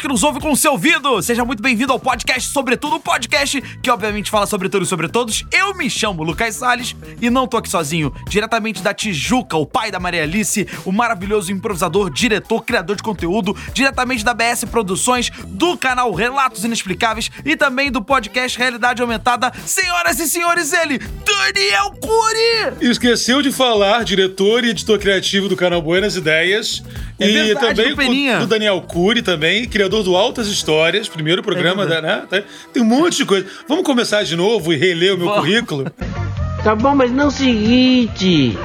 que 0.00 0.08
nos 0.08 0.22
ouve 0.22 0.40
com 0.40 0.52
o 0.52 0.56
seu 0.56 0.72
ouvido. 0.72 1.20
Seja 1.22 1.44
muito 1.44 1.62
bem-vindo 1.62 1.92
ao 1.92 1.98
podcast 1.98 2.48
Sobretudo, 2.48 2.96
um 2.96 3.00
podcast 3.00 3.60
que 3.82 3.90
obviamente 3.90 4.30
fala 4.30 4.46
sobre 4.46 4.68
tudo 4.68 4.84
e 4.84 4.88
sobre 4.88 5.08
todos. 5.08 5.44
Eu 5.52 5.74
me 5.74 5.88
chamo 5.88 6.22
Lucas 6.22 6.56
Salles 6.56 6.96
e 7.20 7.28
não 7.30 7.46
tô 7.46 7.56
aqui 7.56 7.68
sozinho. 7.68 8.12
Diretamente 8.28 8.82
da 8.82 8.92
Tijuca, 8.92 9.56
o 9.56 9.66
pai 9.66 9.90
da 9.90 10.00
Maria 10.00 10.22
Alice, 10.22 10.66
o 10.84 10.92
maravilhoso 10.92 11.52
improvisador, 11.52 12.10
diretor, 12.10 12.62
criador 12.62 12.96
de 12.96 13.02
conteúdo, 13.02 13.56
diretamente 13.72 14.24
da 14.24 14.34
BS 14.34 14.64
Produções, 14.64 15.30
do 15.46 15.76
canal 15.76 16.12
Relatos 16.12 16.64
Inexplicáveis 16.64 17.30
e 17.44 17.56
também 17.56 17.90
do 17.90 18.02
podcast 18.02 18.58
Realidade 18.58 19.02
Aumentada. 19.02 19.52
Senhoras 19.66 20.18
e 20.18 20.28
senhores, 20.28 20.72
ele, 20.72 20.98
Daniel 20.98 21.92
Cury! 22.00 22.90
Esqueceu 22.90 23.42
de 23.42 23.52
falar, 23.52 24.04
diretor 24.04 24.64
e 24.64 24.70
editor 24.70 24.98
criativo 24.98 25.48
do 25.48 25.56
canal 25.56 25.82
Buenas 25.82 26.16
Ideias. 26.16 26.82
É 27.18 27.28
e 27.28 27.32
verdade, 27.32 27.76
também 27.76 28.38
do 28.38 28.40
do 28.40 28.46
Daniel 28.46 28.80
Cury 28.82 29.22
também, 29.22 29.68
criador 29.68 29.81
do 29.88 30.16
Altas 30.16 30.46
Histórias, 30.48 31.08
primeiro 31.08 31.42
programa, 31.42 31.84
É 31.84 31.86
da, 31.86 32.02
né? 32.02 32.24
Tem 32.72 32.82
um 32.82 32.86
monte 32.86 33.18
de 33.18 33.24
coisa. 33.24 33.46
Vamos 33.68 33.84
começar 33.84 34.22
de 34.24 34.36
novo 34.36 34.72
e 34.72 34.76
reler 34.76 35.14
o 35.14 35.18
meu 35.18 35.26
Vamos. 35.28 35.40
currículo? 35.44 35.90
Tá 36.62 36.74
bom, 36.74 36.94
mas 36.94 37.10
não 37.10 37.28
o 37.28 37.30
seguinte. 37.30 38.56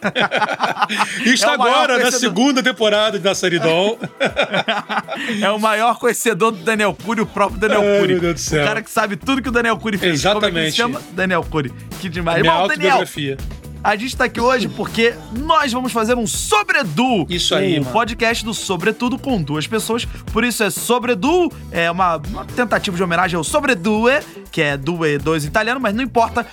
Está 1.26 1.50
É 1.50 1.54
agora 1.54 1.94
na 1.94 1.98
conhecedor. 2.00 2.20
segunda 2.20 2.62
temporada 2.62 3.18
de 3.18 3.24
Nassaridon. 3.24 3.98
É 5.42 5.50
o 5.50 5.58
maior 5.58 5.98
conhecedor 5.98 6.52
do 6.52 6.58
Daniel 6.58 6.96
Cury, 7.04 7.20
o 7.22 7.26
próprio 7.26 7.58
Daniel 7.58 7.80
Ai, 7.82 7.98
Cury. 8.00 8.12
meu 8.12 8.20
Deus 8.20 8.34
do 8.34 8.40
cele. 8.40 8.62
O 8.62 8.66
cara 8.66 8.82
que 8.82 8.90
sabe 8.90 9.16
tudo 9.16 9.42
que 9.42 9.48
o 9.48 9.52
Daniel 9.52 9.76
Cury 9.76 9.98
fez. 9.98 10.22
Como 10.22 10.36
é 10.38 10.40
que 10.40 10.56
ele 10.56 10.66
Exatamente. 10.68 10.70
se 10.70 10.76
chama? 10.76 11.02
Daniel 11.12 11.44
Cury. 11.50 11.72
Que 12.00 12.08
demais. 12.08 12.40
Minha 12.40 12.52
Bom, 12.52 12.68
Daniel, 12.68 12.92
autobiografia. 12.92 13.36
A 13.82 13.96
gente 13.96 14.16
tá 14.16 14.24
aqui 14.24 14.40
hoje 14.40 14.68
porque 14.68 15.14
nós 15.32 15.72
vamos 15.72 15.92
fazer 15.92 16.16
um 16.16 16.26
Sobredu. 16.26 17.26
Isso 17.28 17.54
aí, 17.54 17.78
Um 17.78 17.82
mano. 17.82 17.92
podcast 17.92 18.44
do 18.44 18.52
Sobretudo 18.54 19.18
com 19.18 19.40
duas 19.42 19.66
pessoas. 19.66 20.04
Por 20.32 20.44
isso 20.44 20.62
é 20.62 20.70
Sobredu, 20.70 21.50
é 21.70 21.90
uma, 21.90 22.16
uma 22.16 22.44
tentativa 22.44 22.96
de 22.96 23.02
homenagem 23.02 23.36
ao 23.36 23.44
Sobredue, 23.44 24.20
que 24.50 24.60
é 24.62 24.76
due 24.76 25.18
dois 25.18 25.44
italiano, 25.44 25.80
mas 25.80 25.94
não 25.94 26.02
importa, 26.02 26.46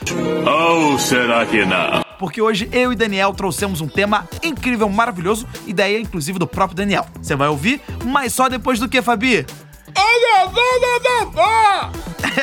Ou 0.46 0.98
será 1.00 1.46
que 1.46 1.66
não? 1.66 2.04
porque 2.18 2.42
hoje 2.42 2.70
eu 2.72 2.94
e 2.94 2.96
Daniel 2.96 3.34
trouxemos 3.34 3.82
um 3.82 3.88
tema 3.90 4.26
incrível, 4.42 4.88
maravilhoso, 4.88 5.46
ideia 5.68 6.00
inclusive 6.00 6.40
do 6.40 6.48
próprio 6.48 6.78
Daniel. 6.78 7.06
Você 7.22 7.36
vai 7.36 7.50
ouvir, 7.50 7.82
mas 8.06 8.34
só 8.34 8.48
depois 8.48 8.80
do 8.80 8.88
que, 8.88 9.02
Fabi? 9.02 9.46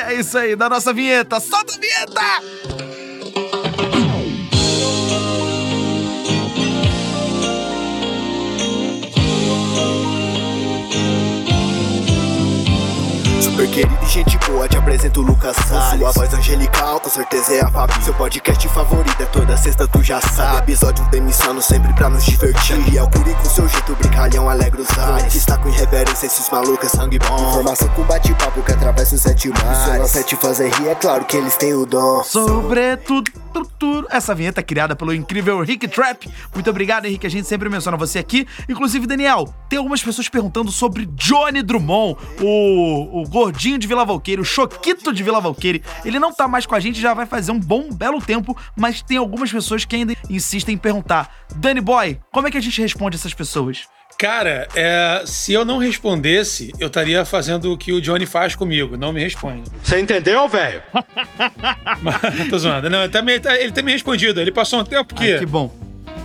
É 0.07 0.13
isso 0.15 0.37
aí, 0.37 0.55
da 0.55 0.69
nossa 0.69 0.93
vinheta. 0.93 1.39
Solta 1.39 1.73
a 1.75 1.79
vinheta! 1.79 2.92
Super 13.53 13.69
querido 13.69 13.99
e 14.01 14.07
gente 14.07 14.35
boa, 14.49 14.67
te 14.67 14.75
apresento 14.77 15.21
o 15.21 15.23
Lucas 15.23 15.55
Salles. 15.67 15.99
Sua 15.99 16.11
voz 16.11 16.33
angelical, 16.33 16.99
com 16.99 17.07
certeza 17.07 17.53
é 17.53 17.61
a 17.61 17.69
Fabi. 17.69 18.03
Seu 18.03 18.13
podcast 18.15 18.67
favorito 18.69 19.21
é 19.21 19.25
toda 19.27 19.55
sexta, 19.55 19.87
tu 19.87 20.01
já 20.01 20.19
sabe. 20.19 20.71
Episódio 20.71 21.07
demissão 21.11 21.61
sempre 21.61 21.93
pra 21.93 22.09
nos 22.09 22.25
divertir. 22.25 22.91
E 22.91 22.97
é 22.97 23.03
o 23.03 23.07
Curi 23.11 23.31
com 23.35 23.45
seu 23.45 23.69
jeito 23.69 23.95
brincalhão, 23.95 24.49
alegra 24.49 24.81
os 24.81 24.97
ares. 24.97 25.35
Está 25.35 25.55
com 25.59 25.69
irreverência, 25.69 26.25
esses 26.25 26.49
malucos 26.49 26.91
é 26.91 26.97
sangue 26.97 27.19
bom? 27.19 27.49
Informação 27.49 27.89
com 27.89 28.01
bate-papo 28.01 28.63
que 28.63 28.71
atravessa 28.71 29.13
os 29.13 29.21
sete 29.21 29.49
mares. 29.49 29.83
Se 29.83 29.99
não 29.99 30.07
sete 30.07 30.35
fazer 30.35 30.73
rir, 30.73 30.87
é 30.87 30.95
claro 30.95 31.23
que 31.23 31.37
eles 31.37 31.55
têm 31.55 31.75
o 31.75 31.85
dom. 31.85 32.23
Sobretudo, 32.23 33.21
tudo, 33.21 33.31
tudo. 33.33 33.42
Essa 34.09 34.33
vinheta 34.33 34.59
é 34.59 34.63
criada 34.63 34.95
pelo 34.95 35.13
incrível 35.13 35.61
Rick 35.61 35.87
Trap. 35.87 36.29
Muito 36.53 36.69
obrigado, 36.69 37.05
Henrique. 37.05 37.27
A 37.27 37.29
gente 37.29 37.47
sempre 37.47 37.69
menciona 37.69 37.97
você 37.97 38.19
aqui. 38.19 38.47
Inclusive, 38.69 39.05
Daniel, 39.05 39.53
tem 39.69 39.77
algumas 39.77 40.01
pessoas 40.01 40.29
perguntando 40.29 40.71
sobre 40.71 41.05
Johnny 41.07 41.61
Drummond, 41.61 42.17
o, 42.41 43.21
o 43.21 43.27
gordinho 43.27 43.77
de 43.77 43.87
Vila 43.87 44.05
Valqueire, 44.05 44.41
o 44.41 44.45
choquito 44.45 45.13
de 45.13 45.23
Vila 45.23 45.41
Valqueire. 45.41 45.83
Ele 46.05 46.19
não 46.19 46.33
tá 46.33 46.47
mais 46.47 46.65
com 46.65 46.75
a 46.75 46.79
gente, 46.79 46.99
já 46.99 47.13
vai 47.13 47.25
fazer 47.25 47.51
um 47.51 47.59
bom, 47.59 47.91
belo 47.91 48.21
tempo, 48.21 48.57
mas 48.75 49.01
tem 49.01 49.17
algumas 49.17 49.51
pessoas 49.51 49.85
que 49.85 49.95
ainda 49.95 50.15
insistem 50.29 50.75
em 50.75 50.77
perguntar: 50.77 51.29
Danny 51.55 51.81
Boy, 51.81 52.19
como 52.31 52.47
é 52.47 52.51
que 52.51 52.57
a 52.57 52.61
gente 52.61 52.81
responde 52.81 53.15
essas 53.15 53.33
pessoas? 53.33 53.87
Cara, 54.17 54.67
é, 54.75 55.23
se 55.25 55.53
eu 55.53 55.65
não 55.65 55.77
respondesse, 55.77 56.71
eu 56.79 56.87
estaria 56.87 57.25
fazendo 57.25 57.71
o 57.71 57.77
que 57.77 57.91
o 57.91 57.99
Johnny 57.99 58.25
faz 58.25 58.55
comigo. 58.55 58.95
Não 58.95 59.11
me 59.11 59.21
responde. 59.21 59.63
Você 59.83 59.99
entendeu, 59.99 60.47
velho? 60.47 60.81
Mas, 62.01 62.47
Tô 62.49 62.57
zoando. 62.57 62.89
Não, 62.89 63.03
ele 63.03 63.11
também, 63.11 63.41
ele 63.59 63.71
tem 63.71 63.83
me 63.83 63.91
respondido. 63.91 64.39
Ele 64.39 64.51
passou 64.51 64.79
um 64.79 64.83
tempo 64.83 65.13
que. 65.13 65.33
Ai, 65.33 65.39
que 65.39 65.45
bom. 65.45 65.83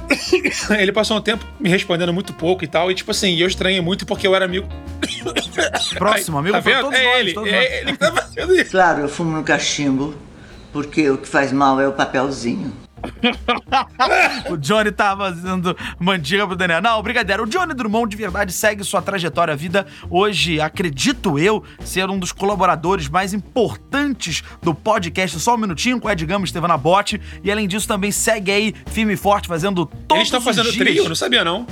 Ele 0.78 0.92
passou 0.92 1.16
um 1.16 1.20
tempo 1.20 1.44
me 1.60 1.68
respondendo 1.68 2.12
muito 2.12 2.32
pouco 2.32 2.64
e 2.64 2.66
tal. 2.66 2.90
E, 2.90 2.94
tipo 2.94 3.10
assim, 3.10 3.36
eu 3.36 3.46
estranhei 3.46 3.80
muito 3.80 4.06
porque 4.06 4.26
eu 4.26 4.34
era 4.34 4.44
amigo. 4.44 4.66
Próximo, 5.98 6.38
amigo 6.38 6.56
tá 6.56 6.62
pra 6.62 6.72
vendo? 6.72 6.82
todos 6.84 6.98
é 6.98 7.04
nós, 7.04 7.18
ele. 7.18 7.32
todos 7.34 7.52
nós. 7.52 7.60
É 7.62 7.80
ele 7.80 7.92
que 7.92 7.98
tá 7.98 8.12
fazendo 8.12 8.54
isso. 8.54 8.70
Claro, 8.70 9.00
eu 9.02 9.08
fumo 9.08 9.36
no 9.36 9.44
cachimbo, 9.44 10.14
porque 10.72 11.10
o 11.10 11.18
que 11.18 11.28
faz 11.28 11.52
mal 11.52 11.80
é 11.80 11.86
o 11.86 11.92
papelzinho. 11.92 12.72
O 14.50 14.56
Johnny 14.56 14.90
tá 14.92 15.16
fazendo 15.16 15.76
mandiga 15.98 16.46
pro 16.46 16.56
Daniel. 16.56 16.80
Não, 16.80 17.02
brincadeira. 17.02 17.42
O 17.42 17.46
Johnny 17.46 17.74
Drummond 17.74 18.10
de 18.10 18.16
verdade 18.16 18.52
segue 18.52 18.84
sua 18.84 19.02
trajetória 19.02 19.52
à 19.52 19.56
vida. 19.56 19.86
Hoje, 20.10 20.60
acredito 20.60 21.38
eu, 21.38 21.62
ser 21.84 22.08
um 22.08 22.18
dos 22.18 22.32
colaboradores 22.32 23.08
mais 23.08 23.32
importantes 23.34 24.42
do 24.62 24.74
podcast 24.74 25.38
Só 25.38 25.54
um 25.54 25.58
Minutinho 25.58 26.00
com 26.00 26.08
o 26.08 26.10
Ed 26.10 26.24
Gama 26.24 26.44
Estevana 26.44 26.76
Bote. 26.76 27.20
E 27.42 27.50
além 27.50 27.68
disso, 27.68 27.86
também 27.86 28.10
segue 28.10 28.50
aí 28.50 28.74
firme 28.86 29.14
e 29.14 29.16
forte, 29.16 29.48
fazendo 29.48 29.86
todos 29.86 30.16
Ele 30.16 30.22
está 30.22 30.38
os 30.38 30.44
fazendo 30.44 30.70
dias. 30.72 30.76
trio? 30.76 31.08
Não 31.08 31.16
sabia, 31.16 31.44
não. 31.44 31.66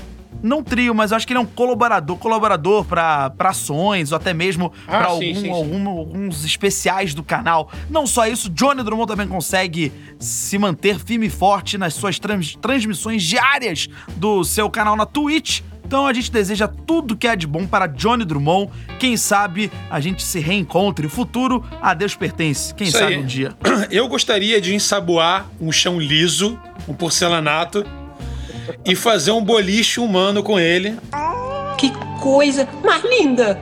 Não 0.46 0.62
trio, 0.62 0.94
mas 0.94 1.10
eu 1.10 1.16
acho 1.16 1.26
que 1.26 1.32
ele 1.32 1.38
é 1.38 1.42
um 1.42 1.46
colaborador, 1.46 2.16
colaborador 2.16 2.84
pra, 2.84 3.30
pra 3.30 3.50
ações, 3.50 4.12
ou 4.12 4.16
até 4.16 4.32
mesmo 4.32 4.72
Ah, 4.86 4.98
pra 4.98 5.04
sim, 5.06 5.10
algum- 5.10 5.20
sim, 5.34 5.34
sim. 5.40 5.50
algum- 5.50 5.88
alguns 5.88 6.44
especiais 6.44 7.12
do 7.14 7.22
canal. 7.24 7.70
Não 7.90 8.06
só 8.06 8.26
isso, 8.26 8.48
Johnny 8.50 8.82
Drummond 8.82 9.08
também 9.08 9.26
consegue 9.26 9.92
se 10.20 10.56
manter 10.58 10.98
firme 11.00 11.26
e 11.26 11.30
forte 11.30 11.76
nas 11.76 11.94
suas 11.94 12.18
trans- 12.18 12.54
transmissões 12.60 13.22
diárias 13.24 13.88
do 14.16 14.44
seu 14.44 14.70
canal 14.70 14.94
na 14.96 15.04
Twitch. 15.04 15.62
Então 15.84 16.04
a 16.06 16.12
gente 16.12 16.32
deseja 16.32 16.66
tudo 16.66 17.16
que 17.16 17.28
é 17.28 17.36
de 17.36 17.46
bom 17.46 17.64
para 17.66 17.86
Johnny 17.86 18.24
Drummond. 18.24 18.70
Quem 18.98 19.16
sabe 19.16 19.70
a 19.88 20.00
gente 20.00 20.22
se 20.22 20.40
reencontre. 20.40 21.06
O 21.06 21.10
futuro 21.10 21.64
a 21.80 21.94
Deus 21.94 22.14
pertence. 22.16 22.74
Quem 22.74 22.88
Isso 22.88 22.98
sabe 22.98 23.14
aí. 23.14 23.20
um 23.20 23.26
dia. 23.26 23.52
Eu 23.90 24.08
gostaria 24.08 24.60
de 24.60 24.74
ensaboar 24.74 25.46
um 25.60 25.70
chão 25.70 26.00
liso, 26.00 26.58
um 26.88 26.92
porcelanato, 26.94 27.84
e 28.84 28.94
fazer 28.94 29.30
um 29.32 29.42
boliche 29.42 30.00
humano 30.00 30.42
com 30.42 30.58
ele, 30.58 30.96
Que 31.78 31.90
coisa 32.20 32.68
mais 32.84 33.02
linda! 33.04 33.60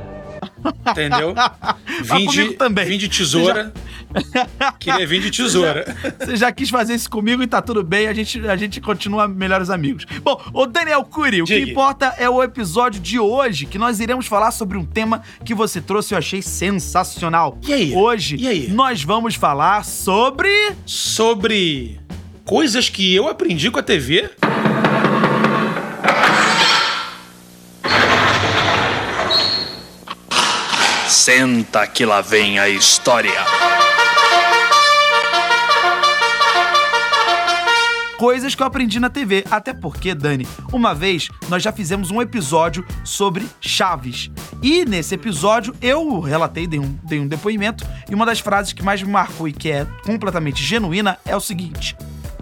entendeu? 0.88 1.34
Vim 2.02 2.26
comigo 2.26 2.32
de, 2.32 2.52
também. 2.54 2.84
vim 2.86 2.98
de 2.98 3.08
tesoura. 3.08 3.72
Queria 4.78 5.06
vir 5.06 5.20
de 5.20 5.30
tesoura. 5.30 5.84
Você 6.18 6.36
já 6.36 6.50
quis 6.52 6.70
fazer 6.70 6.94
isso 6.94 7.10
comigo 7.10 7.42
e 7.42 7.46
tá 7.46 7.60
tudo 7.60 7.82
bem, 7.82 8.06
a 8.08 8.14
gente, 8.14 8.46
a 8.48 8.56
gente 8.56 8.80
continua 8.80 9.26
melhores 9.28 9.68
amigos. 9.68 10.06
Bom, 10.22 10.40
o 10.54 10.66
Daniel 10.66 11.04
Cury, 11.04 11.42
o 11.42 11.44
que 11.44 11.58
importa 11.58 12.14
é 12.18 12.28
o 12.30 12.42
episódio 12.42 13.00
de 13.00 13.18
hoje, 13.18 13.66
que 13.66 13.76
nós 13.78 14.00
iremos 14.00 14.26
falar 14.26 14.50
sobre 14.52 14.78
um 14.78 14.84
tema 14.84 15.22
que 15.44 15.52
você 15.54 15.80
trouxe 15.80 16.12
e 16.12 16.14
eu 16.14 16.18
achei 16.18 16.40
sensacional. 16.40 17.58
E 17.66 17.72
aí? 17.72 17.94
Hoje, 17.94 18.36
E 18.36 18.48
aí? 18.48 18.68
nós 18.68 19.02
vamos 19.02 19.34
falar 19.34 19.84
sobre... 19.84 20.48
Sobre 20.86 22.00
coisas 22.44 22.88
que 22.88 23.14
eu 23.14 23.28
aprendi 23.28 23.70
com 23.70 23.78
a 23.78 23.82
TV. 23.82 24.30
Senta 31.24 31.86
que 31.86 32.04
lá 32.04 32.20
vem 32.20 32.58
a 32.58 32.68
história. 32.68 33.32
Coisas 38.18 38.54
que 38.54 38.62
eu 38.62 38.66
aprendi 38.66 39.00
na 39.00 39.08
TV. 39.08 39.42
Até 39.50 39.72
porque, 39.72 40.14
Dani, 40.14 40.46
uma 40.70 40.94
vez 40.94 41.30
nós 41.48 41.62
já 41.62 41.72
fizemos 41.72 42.10
um 42.10 42.20
episódio 42.20 42.86
sobre 43.02 43.48
Chaves. 43.58 44.30
E 44.62 44.84
nesse 44.84 45.14
episódio 45.14 45.74
eu 45.80 46.20
relatei, 46.20 46.66
dei 46.66 46.78
um, 46.78 46.94
dei 47.02 47.18
um 47.18 47.26
depoimento, 47.26 47.86
e 48.06 48.14
uma 48.14 48.26
das 48.26 48.40
frases 48.40 48.74
que 48.74 48.82
mais 48.82 49.02
me 49.02 49.10
marcou 49.10 49.48
e 49.48 49.52
que 49.54 49.70
é 49.70 49.86
completamente 50.04 50.62
genuína 50.62 51.16
é 51.24 51.34
o 51.34 51.40
seguinte: 51.40 51.96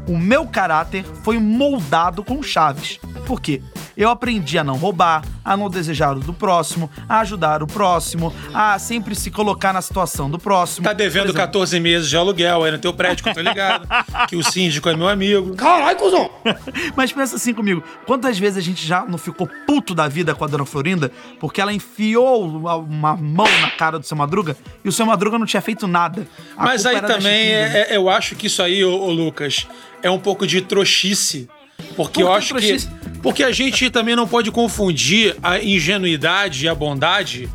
O 0.09 0.19
meu 0.19 0.45
caráter 0.45 1.05
foi 1.23 1.39
moldado 1.39 2.25
com 2.25 2.43
Chaves. 2.43 2.99
Por 3.29 3.41
quê? 3.41 3.63
Eu 3.97 4.09
aprendi 4.11 4.59
a 4.59 4.65
não 4.65 4.77
roubar, 4.77 5.23
a 5.45 5.57
não 5.57 5.69
desejar 5.69 6.17
o 6.17 6.21
do 6.21 6.33
próximo, 6.33 6.91
a 7.09 7.21
ajudar 7.21 7.63
o 7.63 7.67
próximo, 7.67 8.33
a 8.55 8.79
sempre 8.79 9.15
se 9.15 9.31
colocar 9.31 9.73
na 9.73 9.83
situação 9.83 10.31
do 10.31 10.39
próximo. 10.39 10.85
Tá 10.85 10.93
devendo 10.93 11.25
Por 11.25 11.29
exemplo, 11.31 11.47
14 11.47 11.81
meses 11.81 12.09
de 12.09 12.17
aluguel 12.17 12.65
aí 12.65 12.71
no 12.73 12.79
teu 12.79 12.93
prédio, 12.93 13.23
que 13.25 13.31
eu 13.31 13.35
tô 13.35 13.41
ligado. 13.41 13.87
que 14.29 14.37
o 14.37 14.43
síndico 14.43 14.89
é 14.89 14.97
meu 14.97 15.09
amigo. 15.09 15.55
Caralho, 15.55 15.97
cuzão! 15.99 16.31
Mas 16.97 17.13
pensa 17.13 17.37
assim 17.37 17.53
comigo, 17.53 17.83
quantas 18.07 18.39
vezes 18.39 18.59
a 18.59 18.61
gente 18.61 18.87
já 18.87 19.05
não 19.05 19.19
ficou 19.19 19.49
puto 19.67 19.95
da 19.95 20.09
vida 20.09 20.35
com 20.35 20.45
a 20.45 20.49
dona 20.49 20.65
Florinda 20.65 21.11
porque 21.39 21.61
ela 21.61 21.73
enfiou 21.73 22.47
uma 22.47 23.17
mão 23.17 23.47
na 23.61 23.71
cara 23.71 23.99
do 23.99 24.07
seu 24.07 24.17
Madruga 24.17 24.57
e 24.85 24.89
o 24.89 24.93
seu 24.93 25.05
Madruga 25.07 25.39
não 25.39 25.47
tinha 25.47 25.61
feito 25.61 25.87
nada. 25.87 26.27
A 26.57 26.65
Mas 26.65 26.87
aí 26.87 27.01
também, 27.01 27.21
Chiquinha. 27.49 27.57
é- 27.59 27.93
é- 27.93 27.97
eu 27.97 28.09
acho 28.09 28.35
que 28.37 28.47
isso 28.47 28.63
aí, 28.63 28.85
ô, 28.85 28.99
ô, 29.01 29.11
Lucas, 29.11 29.67
é 30.03 30.11
um 30.11 30.19
pouco 30.19 30.47
de 30.47 30.61
trouxice. 30.61 31.49
Porque 31.97 32.21
Por 32.23 32.29
eu 32.29 32.33
acho 32.33 32.55
que. 32.57 32.77
Porque 33.23 33.45
a 33.45 33.53
gente 33.53 33.89
também 33.91 34.17
não 34.17 34.27
pode 34.27 34.51
confundir 34.51 35.37
a 35.43 35.59
ingenuidade 35.61 36.65
e 36.65 36.69
a 36.69 36.75
bondade 36.75 37.49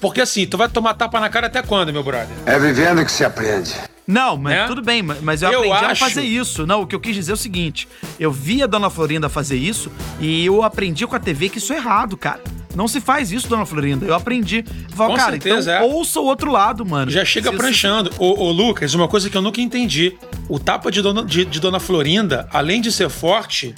Porque 0.00 0.20
assim, 0.22 0.46
tu 0.46 0.56
vai 0.56 0.66
tomar 0.68 0.94
tapa 0.94 1.20
na 1.20 1.28
cara 1.28 1.46
até 1.48 1.60
quando, 1.62 1.92
meu 1.92 2.02
brother? 2.02 2.28
É 2.46 2.58
vivendo 2.58 3.04
que 3.04 3.12
se 3.12 3.22
aprende. 3.22 3.74
Não, 4.06 4.36
mas 4.36 4.54
Né? 4.54 4.66
tudo 4.66 4.80
bem, 4.82 5.02
mas- 5.02 5.42
eu, 5.42 5.50
Eu 5.52 5.58
aprendi 5.58 5.84
a 5.84 5.88
acho- 5.90 6.00
fazer 6.04 6.22
isso. 6.22 6.66
Não, 6.66 6.80
o 6.82 6.86
que 6.86 6.94
eu 6.94 7.00
quis 7.00 7.14
dizer 7.14 7.32
é 7.32 7.34
o 7.34 7.36
seguinte: 7.36 7.86
eu 8.18 8.32
vi 8.32 8.62
a 8.62 8.66
dona 8.66 8.88
Florinda 8.88 9.28
fazer 9.28 9.56
isso 9.56 9.90
e 10.18 10.44
eu 10.46 10.62
aprendi 10.64 11.06
com 11.06 11.14
a 11.14 11.18
TV 11.20 11.48
que 11.50 11.58
isso 11.58 11.72
é 11.72 11.76
errado, 11.76 12.16
cara. 12.16 12.40
Não 12.74 12.86
se 12.88 13.00
faz 13.00 13.32
isso, 13.32 13.48
dona 13.48 13.66
Florinda. 13.66 14.06
Eu 14.06 14.14
aprendi. 14.14 14.64
Falo, 14.94 15.10
Com 15.10 15.16
cara, 15.16 15.30
certeza, 15.32 15.74
então 15.76 15.88
é. 15.88 15.92
ouça 15.92 16.20
o 16.20 16.24
outro 16.24 16.50
lado, 16.52 16.84
mano. 16.86 17.10
Já 17.10 17.24
chega 17.24 17.50
Se- 17.50 17.56
pranchando. 17.56 18.10
Ô, 18.18 18.44
ô, 18.44 18.52
Lucas, 18.52 18.94
uma 18.94 19.08
coisa 19.08 19.28
que 19.28 19.36
eu 19.36 19.42
nunca 19.42 19.60
entendi. 19.60 20.16
O 20.48 20.58
tapa 20.58 20.90
de 20.90 21.02
dona, 21.02 21.24
de, 21.24 21.44
de 21.44 21.60
dona 21.60 21.80
Florinda, 21.80 22.48
além 22.52 22.80
de 22.80 22.90
ser 22.92 23.08
forte, 23.08 23.74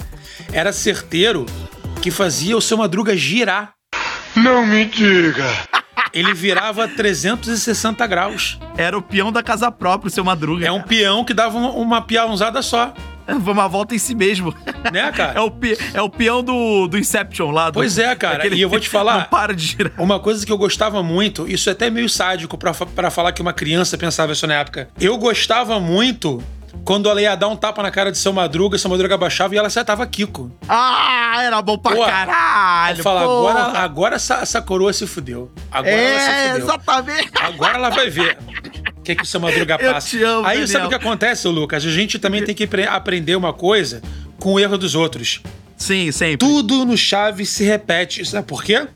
era 0.51 0.71
certeiro 0.71 1.45
que 2.01 2.11
fazia 2.11 2.55
o 2.57 2.61
seu 2.61 2.77
Madruga 2.77 3.15
girar. 3.17 3.73
Não 4.35 4.65
me 4.65 4.85
diga. 4.85 5.45
Ele 6.13 6.33
virava 6.33 6.87
360 6.87 8.05
graus. 8.05 8.59
Era 8.77 8.97
o 8.97 9.01
peão 9.01 9.31
da 9.31 9.41
casa 9.41 9.71
própria, 9.71 10.07
o 10.07 10.11
seu 10.11 10.23
Madruga. 10.23 10.65
É 10.65 10.71
um 10.71 10.81
peão 10.81 11.23
que 11.23 11.33
dava 11.33 11.57
uma, 11.57 11.69
uma 11.71 12.01
piãozada 12.01 12.61
só. 12.61 12.93
Foi 13.43 13.53
uma 13.53 13.67
volta 13.67 13.95
em 13.95 13.97
si 13.97 14.13
mesmo. 14.15 14.53
Né, 14.91 15.11
cara? 15.11 15.33
É 15.39 15.41
o, 15.41 15.51
é 15.95 16.01
o 16.01 16.09
peão 16.09 16.43
do, 16.43 16.87
do 16.87 16.97
Inception 16.97 17.51
lá. 17.51 17.69
do- 17.69 17.73
Pois 17.75 17.97
é, 17.97 18.15
cara. 18.15 18.47
E 18.53 18.61
eu 18.61 18.69
vou 18.69 18.79
te 18.79 18.89
falar- 18.89 19.19
Não 19.19 19.23
para 19.25 19.53
de 19.55 19.65
girar. 19.65 19.93
Uma 19.97 20.19
coisa 20.19 20.45
que 20.45 20.51
eu 20.51 20.57
gostava 20.57 21.01
muito, 21.01 21.47
isso 21.49 21.69
é 21.69 21.71
até 21.73 21.89
meio 21.89 22.07
sádico 22.09 22.57
pra 22.57 23.09
falar 23.09 23.31
que 23.31 23.41
uma 23.41 23.53
criança 23.53 23.97
pensava 23.97 24.33
isso 24.33 24.45
na 24.47 24.55
época. 24.55 24.89
Eu 24.99 25.17
gostava 25.17 25.79
muito 25.79 26.43
quando 26.83 27.07
ela 27.09 27.21
ia 27.21 27.35
dar 27.35 27.47
um 27.47 27.55
tapa 27.55 27.81
na 27.83 27.91
cara 27.91 28.11
de 28.11 28.17
seu 28.17 28.33
Madruga, 28.33 28.77
seu 28.77 28.89
Madruga 28.89 29.13
abaixava 29.15 29.53
e 29.53 29.57
ela 29.57 29.67
acertava 29.67 30.05
Kiko. 30.07 30.51
Ah, 30.67 31.37
era 31.43 31.61
bom 31.61 31.77
pra 31.77 31.95
Pô, 31.95 32.03
caralho. 32.05 32.97
Eu 32.99 33.03
falo, 33.03 33.19
porra. 33.19 33.59
agora, 33.59 33.79
agora 33.79 34.15
essa, 34.15 34.35
essa 34.35 34.61
coroa 34.61 34.91
se 34.91 35.05
fudeu. 35.07 35.51
Agora 35.71 35.91
ela 35.95 36.19
se 36.19 36.29
É, 36.29 36.49
fudeu. 36.51 36.63
exatamente. 36.65 37.31
Agora 37.39 37.75
ela 37.77 37.89
vai 37.89 38.09
ver 38.09 38.37
o 39.03 39.05
que, 39.05 39.15
que 39.15 39.23
o 39.23 39.25
seu 39.25 39.39
Madruga 39.39 39.77
Eu 39.81 39.91
passa. 39.93 40.07
te 40.09 40.23
amo, 40.23 40.47
Aí 40.47 40.59
Daniel. 40.59 40.67
sabe 40.67 40.85
o 40.85 40.89
que 40.89 40.95
acontece, 40.95 41.47
Lucas? 41.49 41.85
A 41.85 41.89
gente 41.91 42.17
também 42.17 42.43
tem 42.43 42.55
que 42.55 42.65
pre- 42.65 42.87
aprender 42.87 43.35
uma 43.35 43.51
coisa 43.51 44.01
com 44.39 44.53
o 44.53 44.59
erro 44.59 44.77
dos 44.77 44.95
outros. 44.95 45.41
Sim, 45.77 46.11
sempre. 46.11 46.37
Tudo 46.37 46.85
no 46.85 46.95
Chaves 46.97 47.49
se 47.49 47.63
repete. 47.65 48.25
Sabe 48.25 48.47
por 48.47 48.63
quê? 48.63 48.87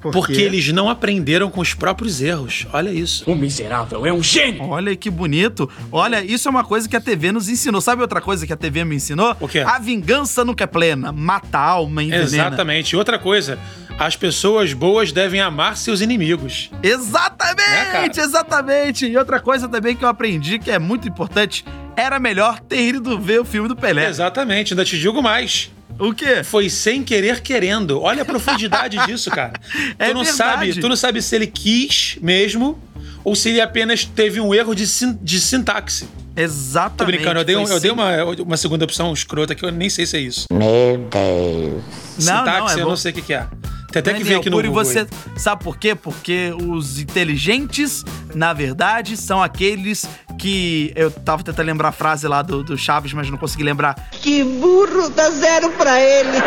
Por 0.00 0.12
Porque 0.12 0.34
quê? 0.34 0.42
eles 0.42 0.68
não 0.72 0.88
aprenderam 0.88 1.50
com 1.50 1.60
os 1.60 1.74
próprios 1.74 2.20
erros. 2.20 2.66
Olha 2.72 2.90
isso. 2.90 3.28
O 3.28 3.34
miserável 3.34 4.06
é 4.06 4.12
um 4.12 4.22
gênio. 4.22 4.62
Olha 4.68 4.94
que 4.94 5.10
bonito. 5.10 5.68
Olha, 5.90 6.22
isso 6.22 6.46
é 6.46 6.50
uma 6.52 6.62
coisa 6.62 6.88
que 6.88 6.94
a 6.94 7.00
TV 7.00 7.32
nos 7.32 7.48
ensinou. 7.48 7.80
Sabe 7.80 8.02
outra 8.02 8.20
coisa 8.20 8.46
que 8.46 8.52
a 8.52 8.56
TV 8.56 8.84
me 8.84 8.94
ensinou? 8.94 9.34
O 9.40 9.48
quê? 9.48 9.58
A 9.58 9.78
vingança 9.80 10.44
nunca 10.44 10.62
é 10.64 10.66
plena. 10.68 11.10
Mata 11.10 11.58
a 11.58 11.62
alma, 11.62 12.00
envenena. 12.02 12.24
Exatamente. 12.24 12.94
Outra 12.94 13.18
coisa, 13.18 13.58
as 13.98 14.14
pessoas 14.16 14.72
boas 14.72 15.10
devem 15.12 15.40
amar 15.40 15.76
seus 15.76 16.00
inimigos. 16.00 16.70
Né, 16.72 16.78
Exatamente, 16.90 17.90
cara? 17.90 18.12
exatamente. 18.22 19.06
E 19.06 19.16
outra 19.16 19.40
coisa 19.40 19.68
também 19.68 19.96
que 19.96 20.04
eu 20.04 20.08
aprendi 20.08 20.58
que 20.58 20.70
é 20.70 20.78
muito 20.78 21.08
importante, 21.08 21.64
era 21.96 22.18
melhor 22.18 22.60
ter 22.60 22.80
ido 22.80 23.18
ver 23.18 23.40
o 23.40 23.44
filme 23.44 23.68
do 23.68 23.74
Pelé. 23.76 24.06
Exatamente. 24.08 24.72
Ainda 24.72 24.84
te 24.84 24.98
digo 24.98 25.20
mais. 25.22 25.70
O 25.98 26.14
quê? 26.14 26.44
Foi 26.44 26.70
sem 26.70 27.02
querer 27.02 27.40
querendo. 27.40 28.00
Olha 28.00 28.22
a 28.22 28.24
profundidade 28.24 28.96
disso, 29.06 29.30
cara. 29.30 29.54
É 29.98 30.08
tu 30.10 30.14
não 30.14 30.22
verdade. 30.22 30.36
sabe, 30.36 30.74
tu 30.80 30.88
não 30.88 30.94
sabe 30.96 31.20
se 31.20 31.34
ele 31.34 31.48
quis 31.48 32.16
mesmo 32.22 32.78
ou 33.24 33.34
se 33.34 33.48
ele 33.48 33.60
apenas 33.60 34.04
teve 34.04 34.40
um 34.40 34.54
erro 34.54 34.74
de, 34.76 34.86
sin- 34.86 35.18
de 35.20 35.40
sintaxe. 35.40 36.08
Exatamente. 36.36 36.98
Tô 36.98 37.04
brincando, 37.04 37.40
eu 37.40 37.44
dei, 37.44 37.56
um- 37.56 37.66
eu 37.66 37.80
dei 37.80 37.90
uma, 37.90 38.24
uma 38.46 38.56
segunda 38.56 38.84
opção 38.84 39.12
escrota 39.12 39.56
que 39.56 39.64
eu 39.64 39.72
nem 39.72 39.90
sei 39.90 40.06
se 40.06 40.16
é 40.16 40.20
isso. 40.20 40.46
Meu 40.52 40.98
Deus. 41.10 41.82
Não, 42.24 42.32
não, 42.34 42.44
sintaxe 42.44 42.74
é 42.76 42.80
eu 42.80 42.84
bom. 42.84 42.90
não 42.90 42.96
sei 42.96 43.10
o 43.10 43.14
que, 43.16 43.22
que 43.22 43.34
é. 43.34 43.46
Tem 43.90 44.00
até 44.00 44.14
que 44.14 44.22
ver 44.24 44.34
aqui 44.36 44.50
no 44.50 44.56
Google. 44.56 44.72
você 44.84 45.00
aí. 45.00 45.06
Sabe 45.36 45.64
por 45.64 45.78
quê? 45.78 45.94
Porque 45.94 46.52
os 46.66 46.98
inteligentes, 46.98 48.04
na 48.34 48.52
verdade, 48.52 49.16
são 49.16 49.42
aqueles 49.42 50.06
que. 50.38 50.92
Eu 50.94 51.10
tava 51.10 51.42
tentando 51.42 51.66
lembrar 51.66 51.88
a 51.88 51.92
frase 51.92 52.28
lá 52.28 52.42
do, 52.42 52.62
do 52.62 52.76
Chaves, 52.76 53.12
mas 53.12 53.30
não 53.30 53.38
consegui 53.38 53.62
lembrar 53.62 53.94
Que 54.12 54.44
burro, 54.44 55.08
dá 55.10 55.30
zero 55.30 55.70
pra 55.72 56.00
ele. 56.00 56.38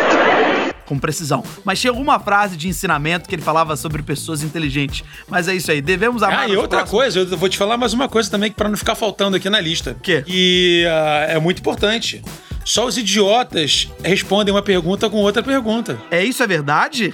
com 0.86 0.98
precisão. 0.98 1.42
Mas 1.64 1.80
tinha 1.80 1.90
alguma 1.90 2.18
frase 2.20 2.56
de 2.56 2.68
ensinamento 2.68 3.28
que 3.28 3.34
ele 3.34 3.40
falava 3.42 3.76
sobre 3.76 4.02
pessoas 4.02 4.42
inteligentes. 4.42 5.02
Mas 5.28 5.48
é 5.48 5.54
isso 5.54 5.70
aí, 5.70 5.80
devemos 5.80 6.22
amar 6.22 6.40
Ah, 6.40 6.48
e 6.48 6.56
outra 6.56 6.78
próximos- 6.80 6.90
coisa, 6.90 7.20
eu 7.20 7.38
vou 7.38 7.48
te 7.48 7.56
falar 7.56 7.76
mais 7.76 7.92
uma 7.94 8.08
coisa 8.08 8.28
também, 8.30 8.50
pra 8.52 8.68
não 8.68 8.76
ficar 8.76 8.94
faltando 8.94 9.36
aqui 9.36 9.48
na 9.48 9.60
lista. 9.60 9.96
quê? 10.02 10.22
E 10.26 10.84
ah, 10.88 11.26
é 11.30 11.38
muito 11.38 11.60
importante. 11.60 12.22
Só 12.64 12.86
os 12.86 12.96
idiotas 12.96 13.88
respondem 14.04 14.54
uma 14.54 14.62
pergunta 14.62 15.10
com 15.10 15.16
outra 15.18 15.42
pergunta. 15.42 15.98
É 16.10 16.24
isso, 16.24 16.42
é 16.42 16.46
verdade? 16.46 17.12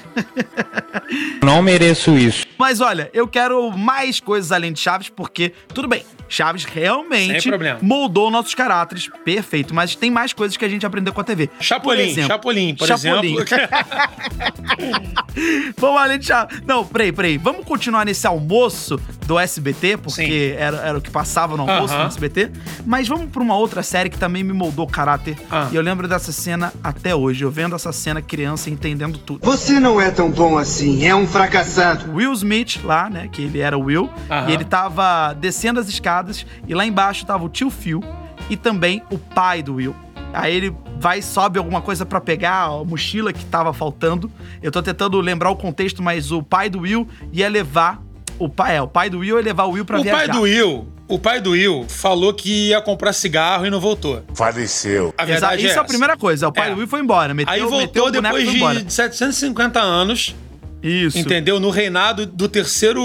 Não 1.42 1.62
mereço 1.62 2.16
isso. 2.16 2.44
Mas 2.58 2.80
olha, 2.80 3.10
eu 3.14 3.26
quero 3.26 3.70
mais 3.70 4.20
coisas 4.20 4.52
além 4.52 4.72
de 4.72 4.80
Chaves, 4.80 5.08
porque, 5.08 5.52
tudo 5.72 5.88
bem, 5.88 6.04
Chaves 6.28 6.64
realmente 6.64 7.48
moldou 7.80 8.30
nossos 8.30 8.54
caráteres, 8.54 9.08
perfeito, 9.24 9.74
mas 9.74 9.94
tem 9.94 10.10
mais 10.10 10.32
coisas 10.32 10.56
que 10.56 10.64
a 10.64 10.68
gente 10.68 10.84
aprendeu 10.84 11.12
com 11.14 11.20
a 11.20 11.24
TV. 11.24 11.48
Chapolin, 11.60 11.96
Por 11.96 12.04
exemplo, 12.04 12.28
Chapolin, 12.28 12.74
por 12.74 12.86
Chapolin. 12.86 13.36
exemplo. 13.36 13.48
Vamos 15.78 16.00
além 16.00 16.18
de 16.18 16.26
Chaves. 16.26 16.60
Não, 16.66 16.84
peraí, 16.84 17.12
peraí. 17.12 17.38
Vamos 17.38 17.64
continuar 17.64 18.04
nesse 18.04 18.26
almoço 18.26 19.00
do 19.26 19.38
SBT, 19.38 19.96
porque 19.98 20.54
era, 20.58 20.78
era 20.78 20.98
o 20.98 21.00
que 21.00 21.10
passava 21.10 21.56
no 21.56 21.62
almoço 21.68 21.94
Aham. 21.94 22.04
do 22.04 22.08
SBT. 22.08 22.50
Mas 22.84 23.06
vamos 23.08 23.30
pra 23.30 23.42
uma 23.42 23.56
outra 23.56 23.82
série 23.82 24.10
que 24.10 24.18
também 24.18 24.42
me 24.42 24.52
moldou 24.52 24.84
o 24.84 24.88
caráter. 24.90 25.37
Ah. 25.50 25.68
E 25.72 25.76
eu 25.76 25.82
lembro 25.82 26.06
dessa 26.06 26.32
cena 26.32 26.72
até 26.82 27.14
hoje. 27.14 27.44
Eu 27.44 27.50
vendo 27.50 27.74
essa 27.74 27.92
cena 27.92 28.20
criança 28.20 28.68
e 28.68 28.72
entendendo 28.72 29.18
tudo. 29.18 29.40
Você 29.44 29.80
não 29.80 30.00
é 30.00 30.10
tão 30.10 30.30
bom 30.30 30.58
assim, 30.58 31.06
é 31.06 31.14
um 31.14 31.26
fracassado. 31.26 32.12
Will 32.12 32.32
Smith 32.32 32.80
lá, 32.84 33.08
né? 33.08 33.28
Que 33.30 33.42
ele 33.42 33.60
era 33.60 33.76
o 33.76 33.82
Will. 33.84 34.10
Aham. 34.30 34.50
E 34.50 34.52
ele 34.52 34.64
tava 34.64 35.32
descendo 35.34 35.80
as 35.80 35.88
escadas 35.88 36.44
e 36.66 36.74
lá 36.74 36.84
embaixo 36.84 37.24
tava 37.24 37.44
o 37.44 37.48
tio 37.48 37.70
Phil 37.70 38.02
e 38.50 38.56
também 38.56 39.02
o 39.10 39.18
pai 39.18 39.62
do 39.62 39.74
Will. 39.74 39.94
Aí 40.32 40.54
ele 40.54 40.76
vai, 41.00 41.22
sobe 41.22 41.58
alguma 41.58 41.80
coisa 41.80 42.04
pra 42.04 42.20
pegar 42.20 42.64
a 42.64 42.84
mochila 42.84 43.32
que 43.32 43.44
tava 43.44 43.72
faltando. 43.72 44.30
Eu 44.62 44.70
tô 44.70 44.82
tentando 44.82 45.18
lembrar 45.20 45.50
o 45.50 45.56
contexto, 45.56 46.02
mas 46.02 46.30
o 46.30 46.42
pai 46.42 46.68
do 46.68 46.80
Will 46.80 47.08
ia 47.32 47.48
levar. 47.48 48.02
O 48.38 48.48
pai, 48.48 48.76
é, 48.76 48.82
o 48.82 48.86
pai 48.86 49.08
do 49.10 49.18
Will 49.20 49.36
ia 49.38 49.42
levar 49.42 49.64
o 49.64 49.70
Will 49.72 49.84
pra 49.84 49.98
o 49.98 50.02
viajar. 50.02 50.26
pai 50.26 50.28
do 50.28 50.42
Will, 50.42 50.86
o 51.08 51.18
pai 51.18 51.40
do 51.40 51.50
Will 51.52 51.86
falou 51.88 52.32
que 52.34 52.68
ia 52.68 52.80
comprar 52.80 53.12
cigarro 53.12 53.66
e 53.66 53.70
não 53.70 53.80
voltou. 53.80 54.22
Faleceu. 54.34 55.14
A 55.16 55.22
Exa- 55.24 55.32
verdade 55.32 55.62
Isso 55.66 55.74
é 55.74 55.78
é 55.78 55.80
a 55.80 55.84
primeira 55.84 56.16
coisa. 56.16 56.46
O 56.48 56.52
pai 56.52 56.68
É. 56.68 56.74
do 56.74 56.78
Will 56.78 56.86
foi 56.88 57.00
embora. 57.00 57.32
Meteu, 57.34 57.52
Aí 57.52 57.60
meteu 57.62 57.70
voltou 57.70 58.08
e 58.08 58.12
depois 58.12 58.84
de 58.84 58.92
750 58.92 59.80
anos, 59.80 60.34
Isso. 60.82 61.18
entendeu? 61.18 61.58
No 61.58 61.70
reinado 61.70 62.26
do 62.26 62.48
terceiro. 62.48 63.02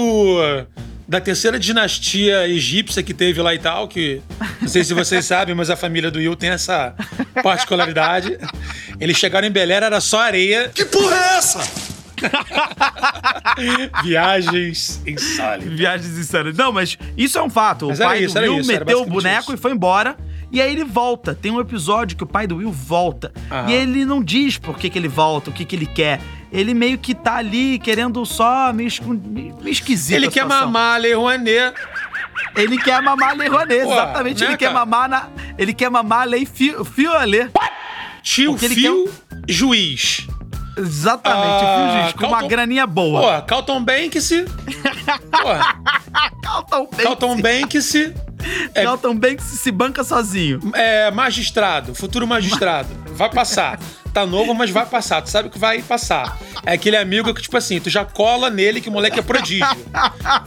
Da 1.06 1.20
terceira 1.20 1.58
dinastia 1.58 2.48
egípcia 2.48 3.02
que 3.02 3.12
teve 3.12 3.38
lá 3.42 3.54
e 3.54 3.58
tal, 3.58 3.86
que 3.86 4.22
não 4.62 4.66
sei 4.66 4.82
se 4.82 4.94
vocês 4.94 5.22
sabem, 5.26 5.54
mas 5.54 5.68
a 5.68 5.76
família 5.76 6.10
do 6.10 6.18
Will 6.18 6.34
tem 6.34 6.48
essa 6.48 6.94
particularidade. 7.42 8.38
Eles 8.98 9.16
chegaram 9.18 9.46
em 9.46 9.50
Belém, 9.50 9.76
era 9.76 10.00
só 10.00 10.20
areia. 10.20 10.70
Que 10.74 10.84
porra 10.86 11.14
é 11.14 11.36
essa? 11.36 11.60
Viagens 14.02 15.00
insólitas. 15.06 15.72
Viagens 15.72 16.18
insanas. 16.18 16.56
Não, 16.56 16.72
mas 16.72 16.98
isso 17.16 17.38
é 17.38 17.42
um 17.42 17.50
fato. 17.50 17.88
Mas 17.88 18.00
o 18.00 18.02
pai 18.02 18.24
isso, 18.24 18.34
do 18.34 18.40
Will 18.40 18.60
isso, 18.60 18.72
meteu 18.72 19.02
o 19.02 19.06
boneco 19.06 19.42
isso. 19.42 19.54
e 19.54 19.56
foi 19.56 19.72
embora. 19.72 20.16
E 20.50 20.60
aí 20.60 20.70
ele 20.70 20.84
volta. 20.84 21.34
Tem 21.34 21.50
um 21.50 21.60
episódio 21.60 22.16
que 22.16 22.22
o 22.22 22.26
pai 22.26 22.46
do 22.46 22.56
Will 22.56 22.70
volta. 22.70 23.32
Aham. 23.50 23.70
E 23.70 23.72
ele 23.74 24.04
não 24.04 24.22
diz 24.22 24.56
por 24.58 24.78
que, 24.78 24.88
que 24.88 24.98
ele 24.98 25.08
volta, 25.08 25.50
o 25.50 25.52
que, 25.52 25.64
que 25.64 25.74
ele 25.74 25.86
quer. 25.86 26.20
Ele 26.52 26.72
meio 26.72 26.96
que 26.98 27.14
tá 27.14 27.36
ali 27.36 27.78
querendo 27.80 28.24
só 28.24 28.72
meio, 28.72 28.88
meio 29.28 29.68
esquisito. 29.68 30.16
Ele 30.16 30.30
quer 30.30 30.44
mamar 30.46 30.94
a 30.94 30.98
Lei 30.98 31.14
Rouanet. 31.14 31.74
Ele 32.54 32.78
quer 32.78 33.02
mamar 33.02 33.30
a 33.30 33.32
Lei 33.34 33.48
Rouanet, 33.48 33.82
Pô, 33.82 33.92
exatamente. 33.92 34.40
né, 34.42 34.50
ele 34.50 34.56
quer 34.56 34.66
cara? 34.66 34.78
mamar 34.78 35.08
na. 35.08 35.28
Ele 35.58 35.72
quer 35.74 35.90
mamar 35.90 36.20
a 36.20 36.24
Lei 36.24 36.46
Fio, 36.46 36.84
Fio 36.84 37.12
Alê. 37.12 37.48
Tio 38.22 38.56
Fio, 38.56 39.10
juiz. 39.48 40.26
Exatamente, 40.76 41.64
Ah, 41.64 42.02
Giz, 42.06 42.12
com 42.14 42.26
uma 42.26 42.42
graninha 42.48 42.86
boa. 42.86 43.40
Pô, 43.40 43.46
Calton 43.46 43.82
Banks. 43.84 44.30
Pô, 45.30 45.48
Calton 46.42 46.86
Banks. 46.90 47.02
Calton 47.04 47.40
Banks. 47.40 47.94
é- 48.74 48.82
Calton 48.84 49.14
Banks 49.16 49.44
se 49.44 49.70
banca 49.70 50.02
sozinho. 50.04 50.60
É, 50.74 51.10
magistrado, 51.10 51.94
futuro 51.94 52.26
magistrado. 52.26 52.88
Vai 53.14 53.30
passar. 53.30 53.78
Tá 54.12 54.24
novo, 54.26 54.54
mas 54.54 54.70
vai 54.70 54.86
passar. 54.86 55.22
Tu 55.22 55.30
sabe 55.30 55.48
que 55.48 55.58
vai 55.58 55.82
passar. 55.82 56.36
É 56.66 56.72
aquele 56.72 56.96
amigo 56.96 57.32
que, 57.34 57.42
tipo 57.42 57.56
assim, 57.56 57.78
tu 57.80 57.90
já 57.90 58.04
cola 58.04 58.48
nele 58.50 58.80
que 58.80 58.88
o 58.88 58.92
moleque 58.92 59.18
é 59.18 59.22
prodígio. 59.22 59.66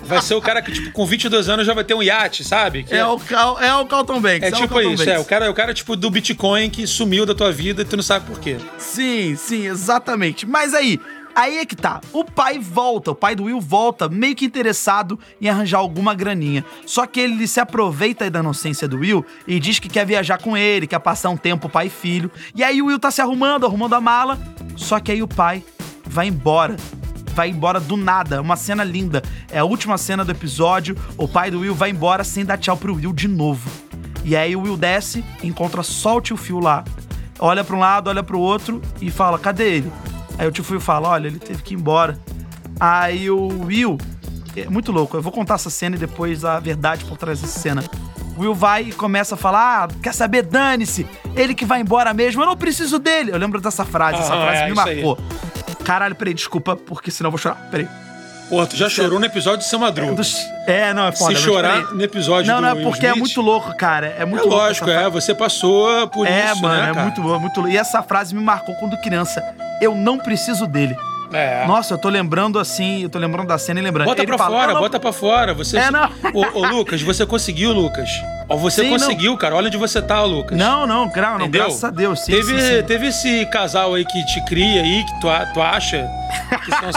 Vai 0.04 0.22
ser 0.22 0.36
o 0.36 0.42
cara 0.42 0.62
que, 0.62 0.72
tipo, 0.72 0.92
com 0.92 1.06
22 1.06 1.48
anos 1.50 1.66
já 1.66 1.74
vai 1.74 1.84
ter 1.84 1.94
um 1.94 2.02
iate, 2.02 2.44
sabe? 2.44 2.84
Que 2.84 2.96
É 2.96 3.06
o, 3.06 3.20
Cal, 3.20 3.60
é 3.62 3.76
o 3.76 3.86
Calton 3.86 4.20
Banks. 4.20 4.44
é 4.44 4.48
o 4.50 4.52
tipo 4.60 4.68
Carlton 4.74 4.94
isso, 4.94 5.06
Banks. 5.06 5.20
é. 5.20 5.20
O 5.20 5.26
cara, 5.26 5.46
é 5.46 5.50
o 5.50 5.54
cara, 5.54 5.74
tipo, 5.74 5.96
do 5.96 6.10
Bitcoin 6.10 6.70
que 6.70 6.88
sumiu 6.88 7.26
da 7.26 7.36
tua 7.36 7.52
vida 7.52 7.82
e 7.82 7.86
tu 7.86 7.96
não 7.96 8.04
sabe 8.04 8.26
por 8.26 8.40
quê. 8.40 8.58
Sim, 8.78 9.36
sim, 9.36 9.68
exatamente. 9.68 10.46
Mas 10.46 10.74
aí, 10.74 11.00
aí 11.36 11.60
é 11.60 11.66
que 11.66 11.76
tá. 11.76 12.02
O 12.12 12.24
pai 12.24 12.58
volta, 12.58 13.12
o 13.12 13.16
pai 13.16 13.36
do 13.36 13.44
Will 13.44 13.62
volta, 13.62 14.10
meio 14.10 14.36
que 14.36 14.46
interessado 14.46 15.20
em 15.40 15.48
arranjar 15.50 15.78
alguma 15.78 16.14
graninha. 16.16 16.66
Só 16.86 17.06
que 17.06 17.20
ele 17.20 17.48
se 17.48 17.60
aproveita 17.60 18.28
da 18.30 18.40
inocência 18.40 18.88
do 18.88 18.98
Will 18.98 19.24
e 19.48 19.60
diz 19.60 19.78
que 19.78 19.88
quer 19.90 20.06
viajar 20.06 20.40
com 20.40 20.58
ele, 20.58 20.88
quer 20.88 21.00
passar 21.00 21.30
um 21.30 21.38
tempo 21.38 21.70
pai 21.70 21.88
e 21.88 21.90
filho. 21.92 22.32
E 22.56 22.64
aí 22.64 22.82
o 22.82 22.88
Will 22.88 22.98
tá 23.00 23.12
se 23.12 23.22
arrumando, 23.22 23.66
arrumando 23.66 23.94
a 23.94 24.02
mala. 24.02 24.40
Só 24.76 25.00
que 25.00 25.12
aí 25.12 25.22
o 25.22 25.28
pai 25.28 25.64
vai 26.10 26.28
embora. 26.28 26.76
vai 27.34 27.50
embora 27.50 27.80
do 27.80 27.96
nada. 27.96 28.42
Uma 28.42 28.56
cena 28.56 28.84
linda. 28.84 29.22
É 29.52 29.60
a 29.60 29.64
última 29.64 29.98
cena 29.98 30.26
do 30.26 30.32
episódio. 30.32 30.98
O 31.18 31.28
pai 31.28 31.52
do 31.52 31.60
Will 31.60 31.76
vai 31.76 31.90
embora 31.92 32.24
sem 32.24 32.44
dar 32.44 32.58
tchau 32.58 32.76
pro 32.76 32.96
Will 32.96 33.14
de 33.14 33.28
novo. 33.28 33.70
E 34.24 34.36
aí 34.36 34.56
o 34.56 34.62
Will 34.62 34.76
desce, 34.76 35.24
encontra 35.44 35.84
só 35.84 36.18
o 36.18 36.22
tio 36.22 36.36
Phil 36.36 36.60
lá. 36.60 36.84
Olha 37.40 37.64
pra 37.64 37.76
um 37.76 37.80
lado, 37.80 38.10
olha 38.10 38.24
pro 38.24 38.40
outro 38.40 38.82
e 39.00 39.12
fala: 39.12 39.38
cadê 39.38 39.76
ele? 39.78 39.92
Aí 40.38 40.48
o 40.48 40.52
tio 40.52 40.64
Phil 40.64 40.82
fala: 40.82 41.10
olha, 41.10 41.28
ele 41.28 41.40
teve 41.40 41.62
que 41.62 41.74
ir 41.76 41.78
embora. 41.78 42.20
Aí 42.80 43.30
o 43.30 43.66
Will. 43.66 43.98
É 44.56 44.68
muito 44.70 44.92
louco. 44.92 45.16
Eu 45.16 45.22
vou 45.22 45.32
contar 45.32 45.54
essa 45.56 45.70
cena 45.70 45.96
e 45.96 46.00
depois 46.00 46.44
a 46.44 46.60
verdade 46.60 47.06
por 47.06 47.16
trás 47.18 47.40
dessa 47.40 47.60
cena. 47.60 47.84
O 48.36 48.42
Will 48.42 48.56
vai 48.56 48.84
e 48.90 48.92
começa 48.92 49.36
a 49.36 49.38
falar: 49.38 49.84
ah, 49.84 49.88
quer 50.02 50.14
saber? 50.14 50.42
Dane-se! 50.44 51.06
Ele 51.36 51.54
que 51.54 51.64
vai 51.66 51.80
embora 51.82 52.14
mesmo, 52.14 52.42
eu 52.42 52.46
não 52.48 52.58
preciso 52.58 52.98
dele. 52.98 53.32
Eu 53.32 53.38
lembro 53.38 53.62
dessa 53.62 53.86
frase, 53.86 54.18
essa 54.20 54.34
Ah, 54.34 54.42
frase 54.42 54.62
é, 54.62 54.66
me 54.66 54.72
isso 54.72 54.82
aí. 54.82 55.04
Caralho, 55.88 56.15
peraí, 56.15 56.34
desculpa, 56.34 56.75
porque 56.75 57.10
senão 57.10 57.29
eu 57.29 57.32
vou 57.32 57.38
chorar. 57.38 57.56
Peraí. 57.72 57.88
Pô, 58.50 58.65
tu 58.65 58.75
já 58.75 58.89
chorou 58.89 59.20
no 59.20 59.25
episódio 59.25 59.60
de 59.60 59.65
Seu 59.65 59.79
Madruga. 59.79 60.13
Dos- 60.15 60.36
É, 60.67 60.94
não, 60.94 61.08
é 61.08 61.12
foda. 61.13 61.34
Se 61.36 61.41
chorar 61.41 61.94
no 61.94 62.03
episódio 62.03 62.51
Não, 62.51 62.58
do 62.58 62.62
não, 62.62 62.77
é 62.79 62.84
porque 62.84 63.06
é 63.06 63.10
Smith, 63.12 63.20
muito 63.22 63.41
louco, 63.41 63.74
cara. 63.77 64.08
É 64.17 64.22
É 64.24 64.25
muito 64.25 64.41
louco. 64.48 64.56
lógico, 64.58 64.89
é. 64.89 65.10
Você 65.10 65.34
passou 65.34 66.06
por 66.10 66.27
É, 66.27 66.51
isso, 66.51 66.62
mano, 66.62 66.75
né, 66.84 66.89
é 66.89 66.94
cara? 66.94 67.03
muito 67.06 67.22
louco, 67.22 67.39
muito 67.39 67.56
louco. 67.62 67.74
E 67.74 67.77
essa 67.77 68.03
frase 68.03 68.36
me 68.36 68.41
marcou 68.41 68.75
quando 68.75 69.00
criança. 69.01 69.41
Eu 69.82 69.96
não 69.96 70.17
preciso 70.17 70.67
dele. 70.67 70.96
É. 71.34 71.66
Nossa, 71.66 71.94
eu 71.94 71.98
tô 71.98 72.10
lembrando 72.10 72.58
assim, 72.60 73.04
eu 73.04 73.10
tô 73.10 73.20
lembrando 73.20 73.48
da 73.48 73.58
cena 73.58 73.80
e 73.80 73.84
lembrando. 73.84 74.08
Bota 74.08 74.22
Ele 74.22 74.28
pra 74.28 74.38
fala, 74.38 74.56
fora, 74.58 74.72
"Eu 74.72 74.74
não- 74.76 74.82
bota 74.82 75.00
pra 75.00 75.12
fora. 75.12 75.54
Você... 75.54 75.78
É, 75.78 75.92
não. 75.92 76.10
Ô, 76.34 76.60
ô, 76.60 76.66
Lucas, 76.68 77.02
você 77.02 77.26
conseguiu, 77.26 77.72
Lucas. 77.74 78.10
Ó, 78.50 78.56
você 78.56 78.82
Sim, 78.84 78.92
não. 78.92 78.98
conseguiu, 79.00 79.36
cara. 79.38 79.56
Olha 79.56 79.68
onde 79.68 79.76
você 79.76 80.02
tá, 80.02 80.24
Lucas. 80.24 80.58
Não, 80.58 80.88
não, 80.88 81.10
gra- 81.10 81.32
não, 81.32 81.42
Entendeu? 81.42 81.64
graças 81.66 81.84
a 81.84 81.90
Deus. 81.90 82.22
Sim, 82.22 82.32
teve, 82.32 82.60
sim, 82.62 82.76
sim. 82.78 82.84
teve 82.84 83.08
esse 83.08 83.46
casal 83.48 83.94
aí 83.94 84.06
que 84.06 84.26
te 84.26 84.46
cria 84.46 84.82
aí, 84.82 85.04
que 85.04 85.20
tu, 85.20 85.28
tu 85.54 85.62
acha 85.62 86.08
que 86.64 86.72
são... 86.72 86.90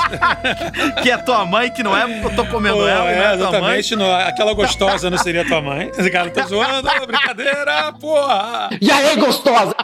Que 1.03 1.11
é 1.11 1.17
tua 1.17 1.45
mãe, 1.45 1.69
que 1.71 1.83
não 1.83 1.97
é 1.97 2.07
porque 2.07 2.27
eu 2.27 2.37
tô 2.37 2.47
comendo 2.47 2.77
Pô, 2.77 2.87
ela, 2.89 3.11
e 3.11 3.17
não 3.17 3.23
é, 3.23 3.35
é 3.35 3.37
tua 3.37 3.47
mãe. 3.61 3.79
exatamente. 3.81 3.97
Não, 3.97 4.15
aquela 4.15 4.53
gostosa 4.55 5.11
não 5.11 5.19
seria 5.19 5.45
tua 5.45 5.61
mãe. 5.61 5.91
Esse 5.99 6.11
cara 6.11 6.31
tá 6.31 6.47
zoando, 6.47 6.89
brincadeira, 7.07 7.93
porra. 8.01 8.71
E 8.81 8.91
aí, 8.91 9.17
gostosa? 9.17 9.75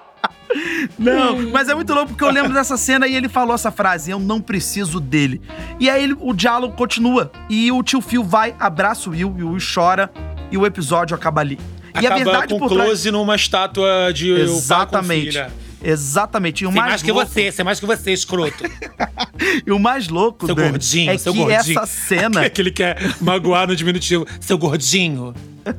Não, 0.99 1.51
mas 1.51 1.69
é 1.69 1.75
muito 1.75 1.93
louco 1.93 2.09
porque 2.11 2.25
eu 2.25 2.31
lembro 2.31 2.53
dessa 2.53 2.77
cena 2.77 3.07
e 3.07 3.15
ele 3.15 3.29
falou 3.29 3.55
essa 3.55 3.71
frase: 3.71 4.11
Eu 4.11 4.19
não 4.19 4.41
preciso 4.41 5.01
dele. 5.01 5.41
E 5.81 5.89
aí 5.91 6.05
ele- 6.05 6.17
o 6.21 6.33
diálogo 6.33 6.75
continua. 6.75 7.31
E 7.49 7.71
o 7.73 7.83
tio 7.83 8.01
Phil 8.01 8.23
vai, 8.25 8.55
abraça 8.59 9.09
o 9.09 9.13
Will, 9.13 9.35
e 9.39 9.43
o 9.43 9.51
Will 9.53 9.59
chora, 9.75 10.11
e 10.51 10.57
o 10.57 10.65
episódio 10.67 11.15
acaba 11.15 11.41
ali. 11.41 11.59
e 11.95 11.99
a 12.07 12.11
Acaba 12.11 12.17
verdade 12.25 12.53
com 12.55 12.59
por 12.61 12.69
trás. 12.69 12.85
close 12.85 13.11
numa 13.11 13.35
estátua 13.37 14.13
de 14.13 14.31
Exatamente. 14.33 15.43
Exatamente. 15.83 16.65
E 16.65 16.67
o 16.67 16.73
mais, 16.73 16.89
mais 16.89 17.03
que 17.03 17.13
louco, 17.13 17.31
você, 17.31 17.53
sei 17.53 17.65
mais 17.65 17.79
que 17.81 17.87
você, 17.87 18.13
escroto. 18.13 18.65
E 19.67 19.71
o 19.71 19.79
mais 19.79 20.09
louco, 20.09 20.47
Seu 20.47 20.55
Dani, 20.55 20.71
gordinho, 20.71 21.11
é 21.11 21.19
seu 21.19 21.33
que 21.33 21.39
gordinho. 21.39 21.79
essa 21.79 21.87
cena. 21.87 22.49
que 22.51 22.61
ele 22.61 22.71
quer 22.71 22.99
magoar 23.21 23.67
no 23.69 23.77
diminutivo. 23.77 24.27
Seu 24.41 24.57
gordinho. 24.59 25.35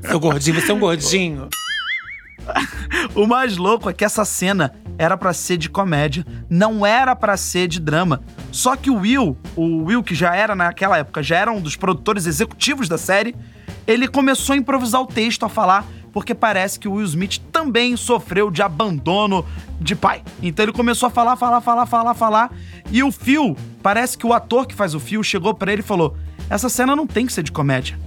Seu 0.08 0.20
gordinho, 0.20 0.60
você 0.62 0.72
é 0.72 0.74
um 0.74 0.80
gordinho. 0.80 1.50
O 3.16 3.26
mais 3.26 3.58
louco 3.58 3.90
é 3.90 3.94
que 3.94 4.06
essa 4.06 4.24
cena 4.24 4.74
era 4.98 5.18
pra 5.18 5.34
ser 5.34 5.58
de 5.58 5.70
comédia, 5.70 6.26
não 6.50 6.86
era 6.86 7.16
pra 7.16 7.38
ser 7.38 7.68
de 7.68 7.80
drama. 7.80 8.22
Só 8.52 8.76
que 8.76 8.90
o 8.90 9.00
Will, 9.00 9.38
o 9.56 9.84
Will 9.84 10.04
que 10.04 10.16
já 10.16 10.36
era 10.36 10.56
naquela 10.56 10.98
época, 10.98 11.22
já 11.22 11.38
era 11.38 11.52
um 11.52 11.62
dos 11.62 11.76
produtores 11.76 12.26
executivos 12.26 12.88
da 12.88 12.98
série, 12.98 13.36
ele 13.86 14.08
começou 14.08 14.54
a 14.54 14.58
improvisar 14.58 15.02
o 15.02 15.06
texto, 15.06 15.46
a 15.46 15.50
falar, 15.50 15.86
porque 16.12 16.34
parece 16.34 16.80
que 16.80 16.88
o 16.88 16.94
Will 16.94 17.06
Smith 17.06 17.40
também 17.52 17.96
sofreu 17.96 18.50
de 18.50 18.62
abandono 18.62 19.46
de 19.80 19.96
pai. 19.96 20.24
Então 20.42 20.64
ele 20.64 20.74
começou 20.74 21.08
a 21.08 21.10
falar, 21.12 21.36
falar, 21.36 21.62
falar, 21.62 21.86
falar, 21.86 22.14
falar, 22.14 22.52
e 22.92 23.04
o 23.04 23.12
Phil, 23.12 23.56
parece 23.84 24.18
que 24.18 24.26
o 24.26 24.34
ator 24.34 24.66
que 24.66 24.74
faz 24.76 24.96
o 24.96 25.00
Phil 25.00 25.22
chegou 25.24 25.54
pra 25.54 25.72
ele 25.72 25.82
e 25.82 25.86
falou: 25.86 26.18
"Essa 26.50 26.70
cena 26.70 26.96
não 26.96 27.06
tem 27.06 27.26
que 27.26 27.34
ser 27.34 27.44
de 27.44 27.52
comédia". 27.52 28.00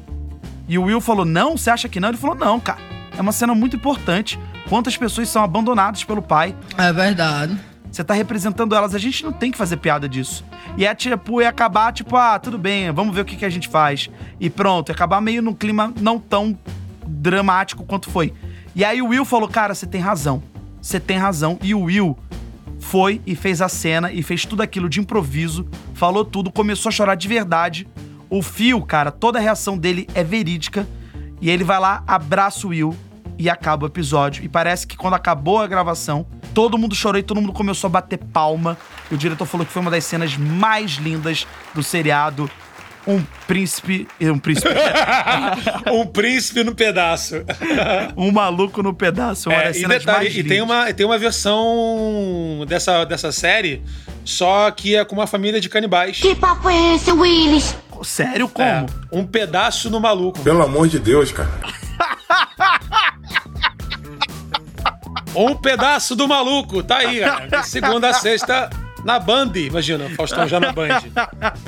E 0.68 0.78
o 0.78 0.84
Will 0.84 1.00
falou: 1.00 1.24
Não, 1.24 1.56
você 1.56 1.68
acha 1.68 1.88
que 1.88 1.98
não? 1.98 2.10
Ele 2.10 2.16
falou: 2.16 2.36
Não, 2.36 2.60
cara. 2.60 2.99
É 3.16 3.20
uma 3.20 3.32
cena 3.32 3.54
muito 3.54 3.76
importante. 3.76 4.38
Quantas 4.68 4.96
pessoas 4.96 5.28
são 5.28 5.42
abandonadas 5.42 6.04
pelo 6.04 6.22
pai? 6.22 6.54
É 6.78 6.92
verdade. 6.92 7.58
Você 7.90 8.04
tá 8.04 8.14
representando 8.14 8.74
elas. 8.74 8.94
A 8.94 8.98
gente 8.98 9.24
não 9.24 9.32
tem 9.32 9.50
que 9.50 9.58
fazer 9.58 9.76
piada 9.78 10.08
disso. 10.08 10.44
E 10.76 10.86
é 10.86 10.94
tipo, 10.94 11.40
ia 11.42 11.48
acabar, 11.48 11.92
tipo, 11.92 12.16
ah, 12.16 12.38
tudo 12.38 12.56
bem, 12.56 12.90
vamos 12.92 13.14
ver 13.14 13.22
o 13.22 13.24
que, 13.24 13.36
que 13.36 13.44
a 13.44 13.50
gente 13.50 13.68
faz. 13.68 14.08
E 14.38 14.48
pronto, 14.48 14.90
ia 14.90 14.94
acabar 14.94 15.20
meio 15.20 15.42
num 15.42 15.54
clima 15.54 15.92
não 16.00 16.18
tão 16.18 16.56
dramático 17.06 17.84
quanto 17.84 18.08
foi. 18.08 18.32
E 18.74 18.84
aí 18.84 19.02
o 19.02 19.08
Will 19.08 19.24
falou: 19.24 19.48
Cara, 19.48 19.74
você 19.74 19.86
tem 19.86 20.00
razão. 20.00 20.42
Você 20.80 21.00
tem 21.00 21.16
razão. 21.16 21.58
E 21.62 21.74
o 21.74 21.82
Will 21.82 22.16
foi 22.78 23.20
e 23.26 23.34
fez 23.34 23.60
a 23.60 23.68
cena 23.68 24.10
e 24.10 24.22
fez 24.22 24.44
tudo 24.44 24.62
aquilo 24.62 24.88
de 24.88 25.00
improviso, 25.00 25.68
falou 25.94 26.24
tudo, 26.24 26.50
começou 26.50 26.88
a 26.88 26.92
chorar 26.92 27.14
de 27.14 27.28
verdade. 27.28 27.86
O 28.28 28.42
Phil, 28.42 28.80
cara, 28.82 29.10
toda 29.10 29.38
a 29.38 29.42
reação 29.42 29.76
dele 29.76 30.06
é 30.14 30.22
verídica. 30.22 30.86
E 31.40 31.48
ele 31.50 31.64
vai 31.64 31.80
lá, 31.80 32.02
abraça 32.06 32.66
o 32.66 32.70
Will 32.70 32.96
e 33.38 33.48
acaba 33.48 33.84
o 33.84 33.88
episódio. 33.88 34.44
E 34.44 34.48
parece 34.48 34.86
que 34.86 34.96
quando 34.96 35.14
acabou 35.14 35.58
a 35.58 35.66
gravação, 35.66 36.26
todo 36.52 36.76
mundo 36.76 36.94
chorou 36.94 37.18
e 37.18 37.22
todo 37.22 37.40
mundo 37.40 37.52
começou 37.52 37.88
a 37.88 37.90
bater 37.90 38.18
palma. 38.18 38.76
E 39.10 39.14
o 39.14 39.18
diretor 39.18 39.46
falou 39.46 39.66
que 39.66 39.72
foi 39.72 39.80
uma 39.80 39.90
das 39.90 40.04
cenas 40.04 40.36
mais 40.36 40.92
lindas 40.92 41.46
do 41.74 41.82
seriado. 41.82 42.50
Um 43.06 43.22
príncipe. 43.46 44.06
Um 44.20 44.38
príncipe. 44.38 44.68
um 45.90 46.06
príncipe 46.06 46.62
no 46.62 46.74
pedaço. 46.74 47.36
um 48.14 48.30
maluco 48.30 48.82
no 48.82 48.92
pedaço. 48.92 49.48
Uma 49.48 49.58
É, 49.58 49.64
das 49.68 49.76
e 49.76 49.80
cenas 49.80 49.98
detalhe, 50.00 50.24
mais 50.24 50.36
e 50.36 50.44
tem 50.44 50.60
uma, 50.60 50.92
tem 50.92 51.06
uma 51.06 51.16
versão 51.16 52.64
dessa, 52.68 53.04
dessa 53.06 53.32
série, 53.32 53.82
só 54.22 54.70
que 54.70 54.96
é 54.96 55.04
com 55.04 55.14
uma 55.14 55.26
família 55.26 55.60
de 55.62 55.68
canibais. 55.70 56.20
Que 56.20 56.34
papo 56.34 56.68
é 56.68 56.94
esse, 56.94 57.10
Willis? 57.10 57.74
Sério? 58.04 58.48
Como? 58.48 58.66
É, 58.68 58.86
um 59.12 59.26
pedaço 59.26 59.90
no 59.90 60.00
maluco. 60.00 60.40
Pelo 60.40 60.62
amor 60.62 60.88
de 60.88 60.98
Deus, 60.98 61.32
cara. 61.32 61.50
Um 65.34 65.54
pedaço 65.56 66.16
do 66.16 66.26
maluco, 66.26 66.82
tá 66.82 66.98
aí, 66.98 67.20
cara. 67.20 67.46
De 67.46 67.68
segunda 67.68 68.08
a 68.08 68.14
sexta 68.14 68.68
na 69.04 69.18
Band. 69.18 69.52
Imagina, 69.54 70.06
o 70.06 70.10
Faustão 70.10 70.46
já 70.48 70.58
na 70.58 70.72
Band. 70.72 71.00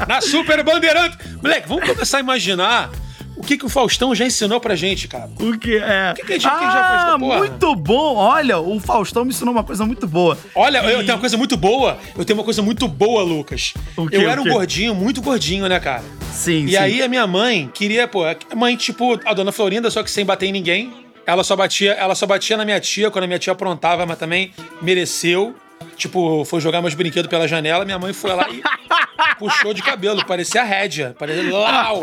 Na 0.09 0.21
Super 0.21 0.62
Bandeirante. 0.65 1.17
Moleque, 1.43 1.69
vamos 1.69 1.89
começar 1.89 2.19
a 2.19 2.21
imaginar 2.21 2.91
o 3.37 3.43
que, 3.43 3.57
que 3.57 3.65
o 3.65 3.69
Faustão 3.69 4.15
já 4.15 4.25
ensinou 4.25 4.61
pra 4.61 4.75
gente, 4.75 5.09
cara. 5.09 5.29
O 5.41 5.59
que 5.59 5.77
é? 5.77 6.12
O 6.12 6.15
que, 6.15 6.27
que 6.27 6.33
a 6.33 6.39
gente, 6.39 6.49
que 6.51 6.65
já 6.65 6.89
fez 6.89 7.05
da 7.07 7.15
Ah, 7.15 7.19
porra? 7.19 7.39
muito 7.39 7.77
bom. 7.77 8.17
Olha, 8.17 8.59
o 8.59 8.79
Faustão 8.81 9.25
me 9.25 9.31
ensinou 9.31 9.53
uma 9.53 9.65
coisa 9.65 9.85
muito 9.85 10.07
boa. 10.07 10.39
Olha, 10.55 10.79
eu 10.79 10.99
tenho 11.01 11.15
uma 11.15 11.19
coisa 11.21 11.37
muito 11.37 11.57
boa. 11.57 11.99
Eu 12.17 12.25
tenho 12.25 12.39
uma 12.39 12.45
coisa 12.45 12.62
muito 12.62 12.87
boa, 12.89 13.23
Lucas. 13.23 13.75
Eu 14.11 14.29
era 14.29 14.41
um 14.41 14.45
gordinho, 14.45 14.95
muito 14.95 15.21
gordinho, 15.23 15.69
né, 15.69 15.81
cara? 15.81 16.03
Sim, 16.33 16.65
E 16.65 16.71
sim. 16.71 16.77
aí 16.77 17.03
a 17.03 17.09
minha 17.09 17.27
mãe 17.27 17.71
queria, 17.75 18.07
pô, 18.09 18.25
a 18.25 18.37
mãe 18.57 18.77
tipo 18.77 19.21
a 19.25 19.35
dona 19.35 19.53
Florinda, 19.53 19.91
só 19.91 20.03
que 20.03 20.11
sem 20.11 20.25
bater 20.25 20.47
em 20.47 20.53
ninguém. 20.53 20.93
Ela 21.27 21.45
só 21.45 21.55
batia, 21.55 21.93
ela 21.93 22.15
só 22.15 22.27
batia 22.27 22.57
na 22.57 22.65
minha 22.65 22.81
tia 22.81 23.11
quando 23.11 23.25
a 23.25 23.27
minha 23.27 23.39
tia 23.39 23.53
aprontava, 23.53 24.05
mas 24.07 24.19
também 24.19 24.53
mereceu. 24.81 25.55
Tipo, 25.97 26.45
foi 26.45 26.61
jogar 26.61 26.81
meus 26.81 26.95
brinquedos 26.95 27.29
pela 27.29 27.47
janela, 27.47 27.85
minha 27.85 27.99
mãe 27.99 28.12
foi 28.12 28.33
lá 28.35 28.49
e 28.51 28.61
puxou 29.39 29.73
de 29.75 29.83
cabelo, 29.83 30.25
parecia 30.25 30.62
a 30.62 30.65
rédea, 30.65 31.15
parecia 31.19 31.43
Lau! 31.53 32.01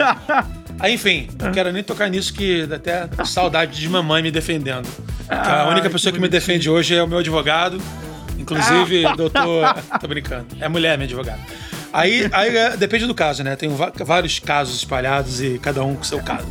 Aí, 0.79 0.93
enfim, 0.93 1.27
não 1.39 1.51
quero 1.51 1.71
nem 1.71 1.83
tocar 1.83 2.09
nisso 2.09 2.33
que 2.33 2.65
dá 2.65 2.77
até 2.77 3.07
saudade 3.25 3.79
de 3.79 3.89
mamãe 3.89 4.23
me 4.23 4.31
defendendo. 4.31 4.87
Que 5.27 5.33
a 5.33 5.67
única 5.67 5.87
que 5.87 5.93
pessoa 5.93 6.13
que 6.13 6.19
me 6.19 6.29
defende 6.29 6.69
hoje 6.69 6.95
é 6.95 7.03
o 7.03 7.07
meu 7.07 7.19
advogado. 7.19 7.81
Inclusive, 8.37 9.03
doutor. 9.15 9.75
Tô 9.99 10.07
brincando. 10.07 10.47
É 10.59 10.69
mulher, 10.69 10.97
minha 10.97 11.05
advogada. 11.05 11.39
Aí, 11.91 12.29
aí 12.31 12.55
é, 12.55 12.77
depende 12.77 13.05
do 13.07 13.15
caso, 13.15 13.43
né? 13.43 13.55
Tem 13.55 13.69
vários 14.05 14.39
casos 14.39 14.75
espalhados 14.75 15.41
e 15.41 15.57
cada 15.57 15.83
um 15.83 15.95
com 15.95 16.03
seu 16.03 16.21
caso. 16.21 16.47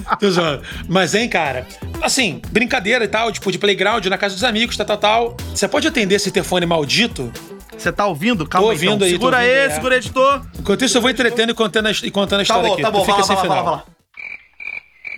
Mas, 0.88 1.14
hein, 1.14 1.28
cara? 1.28 1.66
Assim, 2.02 2.40
brincadeira 2.50 3.04
e 3.04 3.08
tal, 3.08 3.30
tipo, 3.30 3.52
de 3.52 3.58
playground, 3.58 4.04
na 4.06 4.16
casa 4.16 4.34
dos 4.34 4.44
amigos, 4.44 4.76
tal, 4.76 4.86
tal, 4.86 4.96
tal. 4.96 5.36
Você 5.54 5.68
pode 5.68 5.86
atender 5.86 6.14
esse 6.14 6.30
telefone 6.30 6.64
maldito? 6.64 7.30
Você 7.78 7.92
tá 7.92 8.06
ouvindo? 8.06 8.46
Calma 8.48 8.68
Tô 8.68 8.70
aí, 8.72 8.76
então. 8.78 8.92
ouvindo 8.92 9.04
aí, 9.04 9.10
tô 9.10 9.16
Segura 9.16 9.36
aí, 9.38 9.50
aí, 9.50 9.56
é. 9.66 9.70
segura 9.70 9.94
aí, 9.94 9.98
editor. 9.98 10.46
Enquanto 10.58 10.84
isso, 10.84 10.96
eu 10.96 11.02
vou 11.02 11.10
entretendo 11.10 11.50
e 11.50 11.54
contando 11.54 11.86
a, 11.86 11.90
e 11.90 12.10
contando 12.10 12.40
a 12.40 12.44
Tá 12.44 12.54
história 12.54 12.68
bom, 12.68 12.72
aqui. 12.74 12.82
tá 12.82 12.90
bom. 12.90 13.00
Tu 13.00 13.04
fica 13.04 13.22
Fala, 13.22 13.26
sem 13.26 13.36
fala, 13.36 13.60
final. 13.60 13.86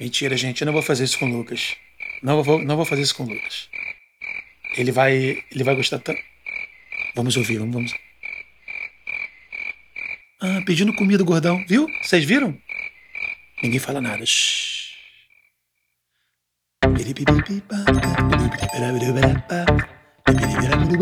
Mentira, 0.01 0.37
gente, 0.37 0.61
eu 0.63 0.67
não 0.67 0.73
vou 0.73 0.83
fazer 0.83 1.05
isso 1.05 1.19
com 1.19 1.27
o 1.31 1.37
Lucas. 1.37 1.75
Não 2.23 2.43
vou, 2.43 2.59
não 2.63 2.77
vou 2.77 2.85
fazer 2.85 3.03
isso 3.03 3.15
com 3.15 3.25
o 3.25 3.29
Lucas. 3.29 3.69
Ele 4.77 4.93
vai, 4.93 5.15
ele 5.51 5.65
vai 5.65 5.75
gostar 5.75 5.99
tanto. 5.99 6.21
Vamos 7.15 7.37
ouvir, 7.37 7.59
vamos. 7.59 7.75
vamos. 7.75 7.93
Ah, 10.41 10.61
pedindo 10.67 10.95
comida, 10.95 11.25
gordão. 11.25 11.65
Viu? 11.67 11.87
Vocês 12.03 12.25
viram? 12.25 12.57
Ninguém 13.63 13.79
fala 13.79 14.01
nada. 14.01 14.25
Shhh. 14.27 14.77
I'm 20.28 20.97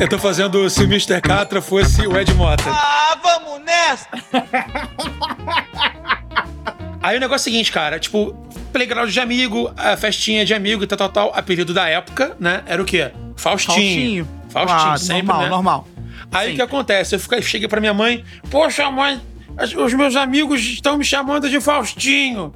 Eu 0.00 0.08
tô 0.08 0.18
fazendo 0.18 0.68
se 0.70 0.82
o 0.82 0.84
Mr. 0.84 1.20
Catra 1.20 1.60
fosse 1.60 2.06
o 2.06 2.16
Ed 2.18 2.32
Mota. 2.34 2.64
Ah, 2.68 3.18
vamos 3.22 3.64
nessa! 3.64 4.06
Aí 7.06 7.16
o 7.18 7.20
negócio 7.20 7.48
é 7.48 7.50
o 7.50 7.52
seguinte, 7.52 7.70
cara, 7.70 8.00
tipo, 8.00 8.32
playground 8.72 9.08
de 9.08 9.20
amigo, 9.20 9.70
a 9.76 9.96
festinha 9.96 10.44
de 10.44 10.52
amigo 10.52 10.82
e 10.82 10.88
tal, 10.88 10.98
tal, 10.98 11.08
tal. 11.08 11.32
Apelido 11.36 11.72
da 11.72 11.88
época, 11.88 12.36
né? 12.40 12.64
Era 12.66 12.82
o 12.82 12.84
quê? 12.84 13.12
Faustinho. 13.36 13.76
Faustinho. 13.76 14.28
Faustinho, 14.48 14.92
Ah, 14.92 14.98
sempre, 14.98 15.26
normal, 15.28 15.42
né? 15.42 15.48
normal. 15.48 15.88
Aí 16.32 16.52
o 16.52 16.56
que 16.56 16.62
acontece? 16.62 17.14
Eu 17.14 17.20
fiquei, 17.20 17.40
cheguei 17.42 17.68
pra 17.68 17.78
minha 17.78 17.94
mãe, 17.94 18.24
poxa, 18.50 18.90
mãe, 18.90 19.20
os 19.76 19.94
meus 19.94 20.16
amigos 20.16 20.60
estão 20.60 20.98
me 20.98 21.04
chamando 21.04 21.48
de 21.48 21.60
Faustinho. 21.60 22.52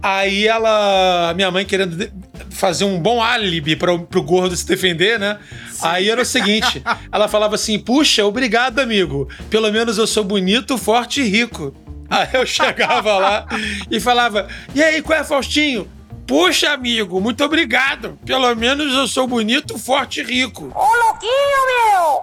Aí 0.00 0.46
ela, 0.46 1.34
minha 1.34 1.50
mãe 1.50 1.64
querendo 1.64 2.08
fazer 2.48 2.84
um 2.84 2.96
bom 2.96 3.20
álibi 3.20 3.74
para 3.74 3.98
pro 3.98 4.22
gordo 4.22 4.54
se 4.56 4.64
defender, 4.68 5.18
né? 5.18 5.36
Aí 5.82 6.08
era 6.08 6.22
o 6.22 6.24
seguinte, 6.24 6.80
ela 7.10 7.26
falava 7.26 7.56
assim: 7.56 7.76
"Puxa, 7.76 8.24
obrigado, 8.24 8.78
amigo. 8.78 9.28
Pelo 9.50 9.68
menos 9.72 9.98
eu 9.98 10.06
sou 10.06 10.22
bonito, 10.22 10.78
forte 10.78 11.22
e 11.22 11.24
rico". 11.28 11.74
Aí 12.10 12.28
eu 12.34 12.44
chegava 12.44 13.16
lá 13.18 13.46
e 13.90 14.00
falava: 14.00 14.48
"E 14.74 14.82
aí, 14.82 15.00
qual 15.00 15.18
é, 15.18 15.24
Faustinho?" 15.24 15.88
Puxa, 16.26 16.70
amigo, 16.70 17.20
muito 17.20 17.42
obrigado. 17.44 18.16
Pelo 18.24 18.54
menos 18.54 18.92
eu 18.94 19.08
sou 19.08 19.26
bonito, 19.26 19.76
forte 19.76 20.20
e 20.20 20.24
rico. 20.24 20.70
Ô, 20.72 21.06
louquinho, 21.06 21.66
meu! 21.66 22.22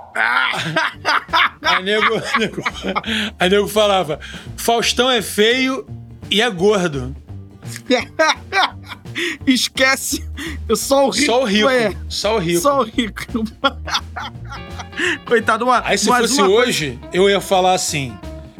Aí 1.62 1.84
nego, 1.84 2.22
nego, 2.39 2.62
aí 3.38 3.50
nego 3.50 3.67
falava: 3.67 4.17
Faustão 4.56 5.12
é 5.12 5.22
feio 5.22 5.86
e 6.32 6.41
é 6.41 6.50
gordo. 6.50 7.13
Esquece. 9.46 10.25
Eu 10.70 10.75
sou 10.75 11.08
o 11.08 11.10
rico. 11.10 11.25
Só 11.25 11.41
o 11.41 11.46
rico. 11.46 11.70
é. 11.70 11.96
Só 12.08 12.36
o 12.36 12.39
rico. 12.39 12.62
Só 12.62 12.79
o 12.79 12.84
rico. 12.84 13.24
Coitado, 15.25 15.65
uma, 15.65 15.82
Aí 15.86 15.98
se 15.98 16.06
fosse 16.06 16.34
uma 16.39 16.48
coisa- 16.48 16.67
hoje, 16.70 17.00
eu 17.12 17.29
ia 17.29 17.41
falar 17.41 17.74
assim: 17.74 18.17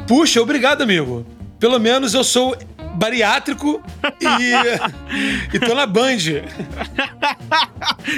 Puxa, 0.08 0.40
obrigado, 0.40 0.80
amigo. 0.82 1.24
Pelo 1.60 1.78
menos 1.78 2.14
eu 2.14 2.24
sou 2.24 2.56
bariátrico 2.94 3.82
e, 4.20 4.24
e 5.54 5.60
tô 5.60 5.74
na 5.74 5.86
Band. 5.86 6.16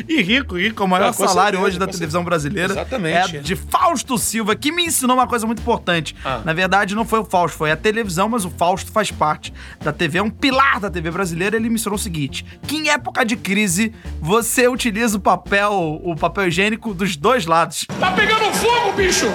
E 0.08 0.22
rico, 0.22 0.56
rico, 0.56 0.82
é 0.82 0.86
o 0.86 0.88
maior 0.88 1.08
Ah, 1.08 1.12
salário 1.12 1.58
certeza, 1.58 1.62
hoje 1.62 1.78
da 1.78 1.86
televisão 1.86 2.22
brasileira. 2.22 2.72
Exatamente. 2.72 3.38
É 3.38 3.40
de 3.40 3.56
Fausto 3.56 4.16
Silva, 4.16 4.54
que 4.54 4.70
me 4.70 4.84
ensinou 4.84 5.16
uma 5.16 5.26
coisa 5.26 5.46
muito 5.46 5.60
importante. 5.60 6.14
Ah. 6.24 6.40
Na 6.44 6.52
verdade, 6.52 6.94
não 6.94 7.04
foi 7.04 7.18
o 7.18 7.24
Fausto, 7.24 7.58
foi 7.58 7.72
a 7.72 7.76
televisão, 7.76 8.28
mas 8.28 8.44
o 8.44 8.50
Fausto 8.50 8.92
faz 8.92 9.10
parte 9.10 9.52
da 9.82 9.92
TV, 9.92 10.18
é 10.18 10.22
um 10.22 10.30
pilar 10.30 10.78
da 10.78 10.88
TV 10.88 11.10
brasileira. 11.10 11.56
Ele 11.56 11.68
me 11.68 11.74
ensinou 11.74 11.96
o 11.96 11.98
seguinte: 11.98 12.44
que 12.66 12.76
em 12.76 12.88
época 12.88 13.24
de 13.24 13.36
crise, 13.36 13.92
você 14.20 14.68
utiliza 14.68 15.16
o 15.16 15.20
papel, 15.20 16.00
o 16.04 16.14
papel 16.14 16.46
higiênico 16.48 16.94
dos 16.94 17.16
dois 17.16 17.46
lados. 17.46 17.84
Tá 17.98 18.12
pegando 18.12 18.52
fogo, 18.54 18.92
bicho! 18.92 19.26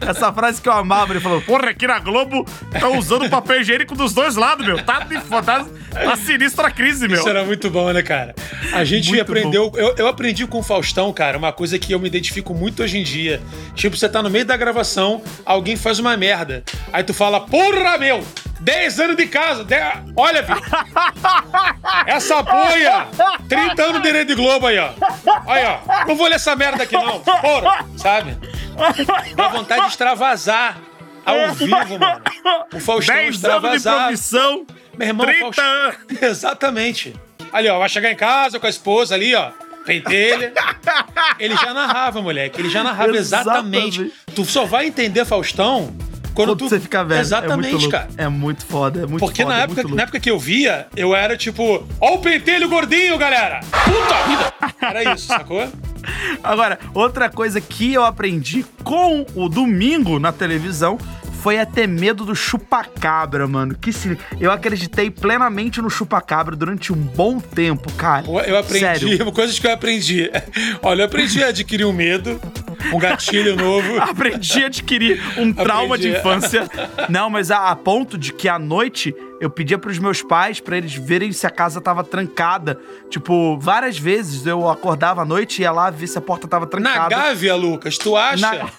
Essa 0.00 0.32
frase 0.32 0.60
que 0.60 0.68
eu 0.68 0.72
amava, 0.72 1.12
ele 1.12 1.20
falou: 1.20 1.40
Porra, 1.42 1.70
aqui 1.70 1.86
na 1.86 1.98
Globo 1.98 2.44
tá 2.70 2.88
usando 2.88 3.26
o 3.26 3.30
papel 3.30 3.60
higiênico 3.60 3.94
dos 3.94 4.12
dois 4.12 4.36
lados, 4.36 4.64
meu. 4.64 4.82
Tá, 4.82 5.00
de 5.00 5.18
tá, 5.20 5.66
tá 5.92 6.16
sinistra 6.16 6.70
crise, 6.70 7.08
meu. 7.08 7.18
Isso 7.18 7.28
era 7.28 7.44
muito 7.44 7.68
bom, 7.70 7.92
né, 7.92 8.02
cara? 8.02 8.34
A 8.72 8.84
gente 8.84 9.08
Muito 9.08 9.22
aprendeu. 9.22 9.72
Eu, 9.74 9.94
eu 9.96 10.06
aprendi 10.06 10.46
com 10.46 10.58
o 10.58 10.62
Faustão, 10.62 11.12
cara, 11.12 11.36
uma 11.36 11.52
coisa 11.52 11.78
que 11.78 11.92
eu 11.92 11.98
me 11.98 12.06
identifico 12.06 12.54
muito 12.54 12.82
hoje 12.82 12.98
em 12.98 13.02
dia. 13.02 13.40
Tipo, 13.74 13.96
você 13.96 14.08
tá 14.08 14.22
no 14.22 14.30
meio 14.30 14.44
da 14.44 14.56
gravação, 14.56 15.22
alguém 15.44 15.76
faz 15.76 15.98
uma 15.98 16.16
merda. 16.16 16.62
Aí 16.92 17.02
tu 17.02 17.12
fala, 17.12 17.40
porra, 17.40 17.98
meu! 17.98 18.24
10 18.60 19.00
anos 19.00 19.16
de 19.16 19.26
casa! 19.26 19.64
de- 19.64 19.74
Olha, 20.16 20.44
filho! 20.44 20.60
Essa 22.06 22.42
boia! 22.42 23.06
30 23.48 23.82
anos 23.82 24.02
de 24.02 24.12
Rede 24.12 24.34
Globo 24.34 24.66
aí, 24.66 24.78
ó! 24.78 24.90
Aí, 25.46 25.64
ó! 25.64 26.06
Não 26.06 26.14
vou 26.16 26.26
ler 26.28 26.34
essa 26.36 26.54
merda 26.54 26.82
aqui, 26.82 26.94
não! 26.94 27.20
Porra! 27.20 27.84
Sabe? 27.96 28.36
Dá 29.34 29.48
vontade 29.48 29.82
de 29.82 29.88
extravasar 29.88 30.76
ao 31.24 31.52
vivo, 31.54 31.98
mano. 31.98 32.22
O 32.72 32.80
Faustão 32.80 33.14
10 33.14 33.26
anos 33.26 33.40
de 33.40 33.46
extravasar. 33.46 34.06
profissão. 34.06 34.66
Meu 34.96 35.08
irmão, 35.08 35.26
30 35.26 35.40
Faustão- 35.40 35.92
Exatamente. 36.28 37.14
Ali, 37.52 37.68
ó, 37.68 37.78
vai 37.78 37.88
chegar 37.88 38.10
em 38.12 38.16
casa 38.16 38.58
com 38.60 38.66
a 38.66 38.70
esposa 38.70 39.14
ali, 39.14 39.34
ó. 39.34 39.50
Pentelha. 39.84 40.52
Ele 41.38 41.56
já 41.56 41.72
narrava, 41.74 42.20
moleque. 42.20 42.60
Ele 42.60 42.68
já 42.68 42.84
narrava 42.84 43.10
exatamente. 43.16 44.00
Exatamente. 44.02 44.14
Tu 44.34 44.44
só 44.44 44.64
vai 44.66 44.86
entender 44.86 45.24
Faustão 45.24 45.92
quando, 46.34 46.56
tu 46.56 46.68
você 46.68 46.80
fica 46.80 47.04
velho. 47.04 47.20
Exatamente, 47.20 47.68
é 47.68 47.70
muito 47.72 47.82
louco. 47.82 47.90
cara. 47.90 48.08
É 48.16 48.28
muito 48.28 48.64
foda, 48.66 49.02
é 49.02 49.06
muito 49.06 49.20
Porque 49.20 49.42
foda. 49.42 49.54
na, 49.54 49.60
é 49.60 49.64
época, 49.64 49.82
muito 49.82 49.96
na 49.96 50.02
época 50.02 50.20
que 50.20 50.30
eu 50.30 50.38
via, 50.38 50.86
eu 50.96 51.14
era 51.14 51.36
tipo, 51.36 51.84
ó 52.00 52.14
o 52.14 52.18
pentelho 52.18 52.68
gordinho, 52.68 53.16
galera! 53.18 53.60
Puta 53.60 54.22
vida! 54.28 54.74
Era 54.80 55.14
isso, 55.14 55.26
sacou? 55.28 55.68
Agora, 56.42 56.78
outra 56.94 57.28
coisa 57.28 57.60
que 57.60 57.92
eu 57.92 58.04
aprendi 58.04 58.64
com 58.82 59.26
o 59.34 59.48
domingo 59.48 60.18
na 60.18 60.32
televisão 60.32 60.98
foi 61.40 61.58
a 61.58 61.64
ter 61.66 61.86
medo 61.86 62.24
do 62.24 62.34
chupacabra, 62.34 63.46
mano. 63.48 63.74
Que 63.74 63.92
se... 63.92 64.16
Eu 64.38 64.50
acreditei 64.50 65.10
plenamente 65.10 65.80
no 65.80 65.88
chupacabra 65.88 66.54
durante 66.54 66.92
um 66.92 66.96
bom 66.96 67.40
tempo, 67.40 67.90
cara. 67.94 68.26
Eu- 68.26 68.58
aprendi 68.58 68.80
Sério. 68.80 69.32
coisas 69.32 69.58
que 69.58 69.66
eu 69.66 69.72
aprendi. 69.72 70.30
Olha, 70.82 71.02
eu 71.02 71.06
aprendi 71.06 71.42
a 71.42 71.48
adquirir 71.48 71.84
um 71.86 71.92
medo, 71.92 72.40
um 72.92 72.98
gatilho 72.98 73.56
novo. 73.56 73.98
Aprendi 74.00 74.64
a 74.64 74.66
adquirir 74.66 75.20
um 75.38 75.52
trauma 75.52 75.96
de 75.96 76.08
Aprendi. 76.14 76.28
infância. 76.28 76.68
Não, 77.08 77.30
mas 77.30 77.50
a, 77.50 77.70
a 77.70 77.76
ponto 77.76 78.18
de 78.18 78.32
que 78.32 78.48
à 78.48 78.58
noite 78.58 79.14
eu 79.40 79.48
pedia 79.50 79.78
pros 79.78 79.98
meus 79.98 80.22
pais 80.22 80.60
pra 80.60 80.76
eles 80.76 80.94
verem 80.94 81.32
se 81.32 81.46
a 81.46 81.50
casa 81.50 81.80
tava 81.80 82.04
trancada. 82.04 82.78
Tipo, 83.08 83.58
várias 83.58 83.98
vezes 83.98 84.46
eu 84.46 84.68
acordava 84.68 85.22
à 85.22 85.24
noite 85.24 85.60
e 85.60 85.62
ia 85.62 85.72
lá 85.72 85.88
ver 85.90 86.06
se 86.06 86.18
a 86.18 86.20
porta 86.20 86.46
tava 86.46 86.66
Na 86.66 86.70
trancada. 86.70 87.08
Gávea, 87.16 87.54
Lucas, 87.56 87.96
tu 87.98 88.16
acha? 88.16 88.36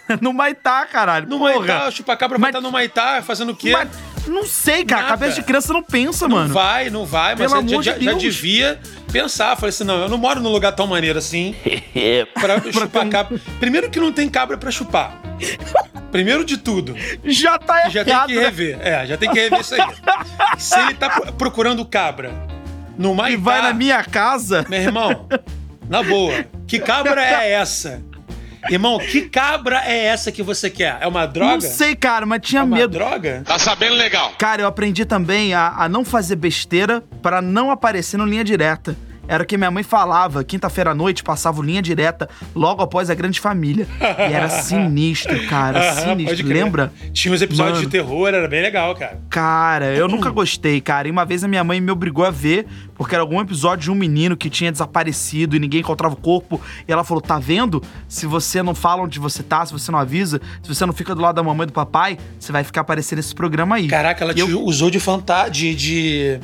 Na- 0.07 0.17
no 0.21 0.31
Maitá, 0.33 0.85
caralho. 0.85 1.27
No 1.27 1.39
porra. 1.39 1.55
Maitá, 1.57 1.87
o 1.87 1.91
chupacabra 1.91 2.37
vai 2.37 2.51
Mas- 2.51 2.55
estar 2.55 2.61
no 2.61 2.71
Maitá 2.71 3.21
fazendo 3.21 3.51
o 3.51 3.55
quê? 3.55 3.71
Mas 3.71 3.89
não 4.27 4.45
sei, 4.45 4.85
cara. 4.85 5.01
Nada. 5.01 5.17
Cabeça 5.17 5.35
de 5.41 5.43
criança 5.47 5.73
não 5.73 5.81
pensa, 5.81 6.27
Não 6.27 6.37
mano. 6.37 6.53
vai, 6.53 6.89
não 6.91 7.05
vai, 7.05 7.35
mas 7.35 7.51
Pelo 7.51 7.61
eu 7.63 7.67
já, 7.67 7.71
amor 7.73 7.83
de 7.83 7.85
já- 8.05 8.11
já 8.11 8.13
devia 8.17 8.79
pensar. 9.11 9.55
Falei 9.55 9.69
assim: 9.69 9.83
não, 9.83 9.95
eu 9.99 10.09
não 10.09 10.17
moro 10.19 10.39
num 10.39 10.49
lugar 10.51 10.73
tão 10.73 10.85
maneiro 10.85 11.17
assim 11.17 11.55
pra 12.39 12.61
chupar 12.71 13.09
cabra. 13.09 13.39
Primeiro 13.59 13.89
que 13.89 13.99
não 13.99 14.11
tem 14.11 14.29
cabra 14.29 14.57
pra 14.57 14.69
chupar. 14.69 15.19
Primeiro 16.11 16.43
de 16.43 16.57
tudo. 16.57 16.95
Já 17.23 17.57
tá 17.57 17.89
Já 17.89 18.03
tem 18.03 18.13
errado. 18.13 18.27
que 18.27 18.35
né? 18.35 18.41
rever. 18.41 18.79
É, 18.81 19.05
já 19.05 19.17
tem 19.17 19.29
que 19.29 19.39
rever 19.39 19.59
isso 19.61 19.75
aí. 19.75 19.81
Se 20.57 20.79
ele 20.79 20.93
tá 20.95 21.09
pro- 21.09 21.33
procurando 21.33 21.85
cabra 21.85 22.31
no 22.97 23.13
E 23.13 23.15
Maitá, 23.15 23.41
vai 23.41 23.61
na 23.61 23.73
minha 23.73 24.03
casa. 24.03 24.65
meu 24.69 24.79
irmão, 24.81 25.27
na 25.89 26.03
boa, 26.03 26.45
que 26.67 26.79
cabra 26.79 27.23
é 27.25 27.51
essa? 27.51 28.01
Irmão, 28.69 28.99
que 28.99 29.21
cabra 29.21 29.81
é 29.85 30.05
essa 30.05 30.31
que 30.31 30.43
você 30.43 30.69
quer? 30.69 30.97
É 31.01 31.07
uma 31.07 31.25
droga? 31.25 31.53
Não 31.53 31.61
sei, 31.61 31.95
cara, 31.95 32.27
mas 32.27 32.41
tinha 32.43 32.61
É 32.61 32.63
uma 32.63 32.77
medo. 32.77 32.91
droga? 32.93 33.41
Tá 33.43 33.57
sabendo 33.57 33.95
legal. 33.95 34.33
Cara, 34.37 34.61
eu 34.61 34.67
aprendi 34.67 35.03
também 35.03 35.53
a, 35.55 35.69
a 35.69 35.89
não 35.89 36.05
fazer 36.05 36.35
besteira 36.35 37.01
pra 37.23 37.41
não 37.41 37.71
aparecer 37.71 38.17
no 38.17 38.25
linha 38.25 38.43
direta. 38.43 38.95
Era 39.27 39.43
o 39.43 39.45
que 39.45 39.55
minha 39.57 39.71
mãe 39.71 39.83
falava. 39.83 40.43
Quinta-feira 40.43 40.91
à 40.91 40.95
noite 40.95 41.23
passava 41.23 41.61
linha 41.63 41.81
direta 41.81 42.27
logo 42.55 42.81
após 42.81 43.09
a 43.09 43.15
grande 43.15 43.39
família. 43.39 43.87
E 44.01 44.33
era 44.33 44.49
sinistro, 44.81 45.47
cara. 45.47 45.93
Sinistro. 45.93 46.47
Lembra? 46.47 46.91
Tinha 47.13 47.33
uns 47.33 47.41
episódios 47.41 47.77
Mano. 47.77 47.85
de 47.85 47.91
terror, 47.91 48.27
era 48.27 48.47
bem 48.47 48.61
legal, 48.61 48.93
cara. 48.95 49.19
Cara, 49.29 49.85
eu 49.95 50.07
nunca 50.07 50.29
gostei, 50.29 50.81
cara. 50.81 51.07
E 51.07 51.11
uma 51.11 51.23
vez 51.25 51.43
a 51.43 51.47
minha 51.47 51.63
mãe 51.63 51.79
me 51.79 51.91
obrigou 51.91 52.25
a 52.25 52.29
ver, 52.31 52.65
porque 52.95 53.15
era 53.15 53.21
algum 53.21 53.39
episódio 53.39 53.83
de 53.85 53.91
um 53.91 53.95
menino 53.95 54.35
que 54.35 54.49
tinha 54.49 54.71
desaparecido 54.71 55.55
e 55.55 55.59
ninguém 55.59 55.79
encontrava 55.81 56.13
o 56.13 56.17
corpo. 56.17 56.59
E 56.87 56.91
ela 56.91 57.03
falou: 57.03 57.21
tá 57.21 57.39
vendo? 57.39 57.81
Se 58.07 58.25
você 58.25 58.61
não 58.61 58.75
fala 58.75 59.03
onde 59.03 59.19
você 59.19 59.41
tá, 59.43 59.65
se 59.65 59.71
você 59.71 59.91
não 59.91 59.99
avisa, 59.99 60.41
se 60.61 60.67
você 60.73 60.85
não 60.85 60.93
fica 60.93 61.15
do 61.15 61.21
lado 61.21 61.35
da 61.35 61.43
mamãe 61.43 61.63
e 61.63 61.67
do 61.67 61.73
papai, 61.73 62.17
você 62.39 62.51
vai 62.51 62.63
ficar 62.63 62.81
aparecendo 62.81 63.17
nesse 63.17 63.33
programa 63.35 63.75
aí. 63.77 63.87
Caraca, 63.87 64.23
ela 64.23 64.33
E 64.35 64.39
eu- 64.39 64.47
te 64.47 64.53
usou 64.53 64.89
de 64.91 64.99
fantasma. 64.99 65.49
De, 65.51 65.73
de. 65.75 66.39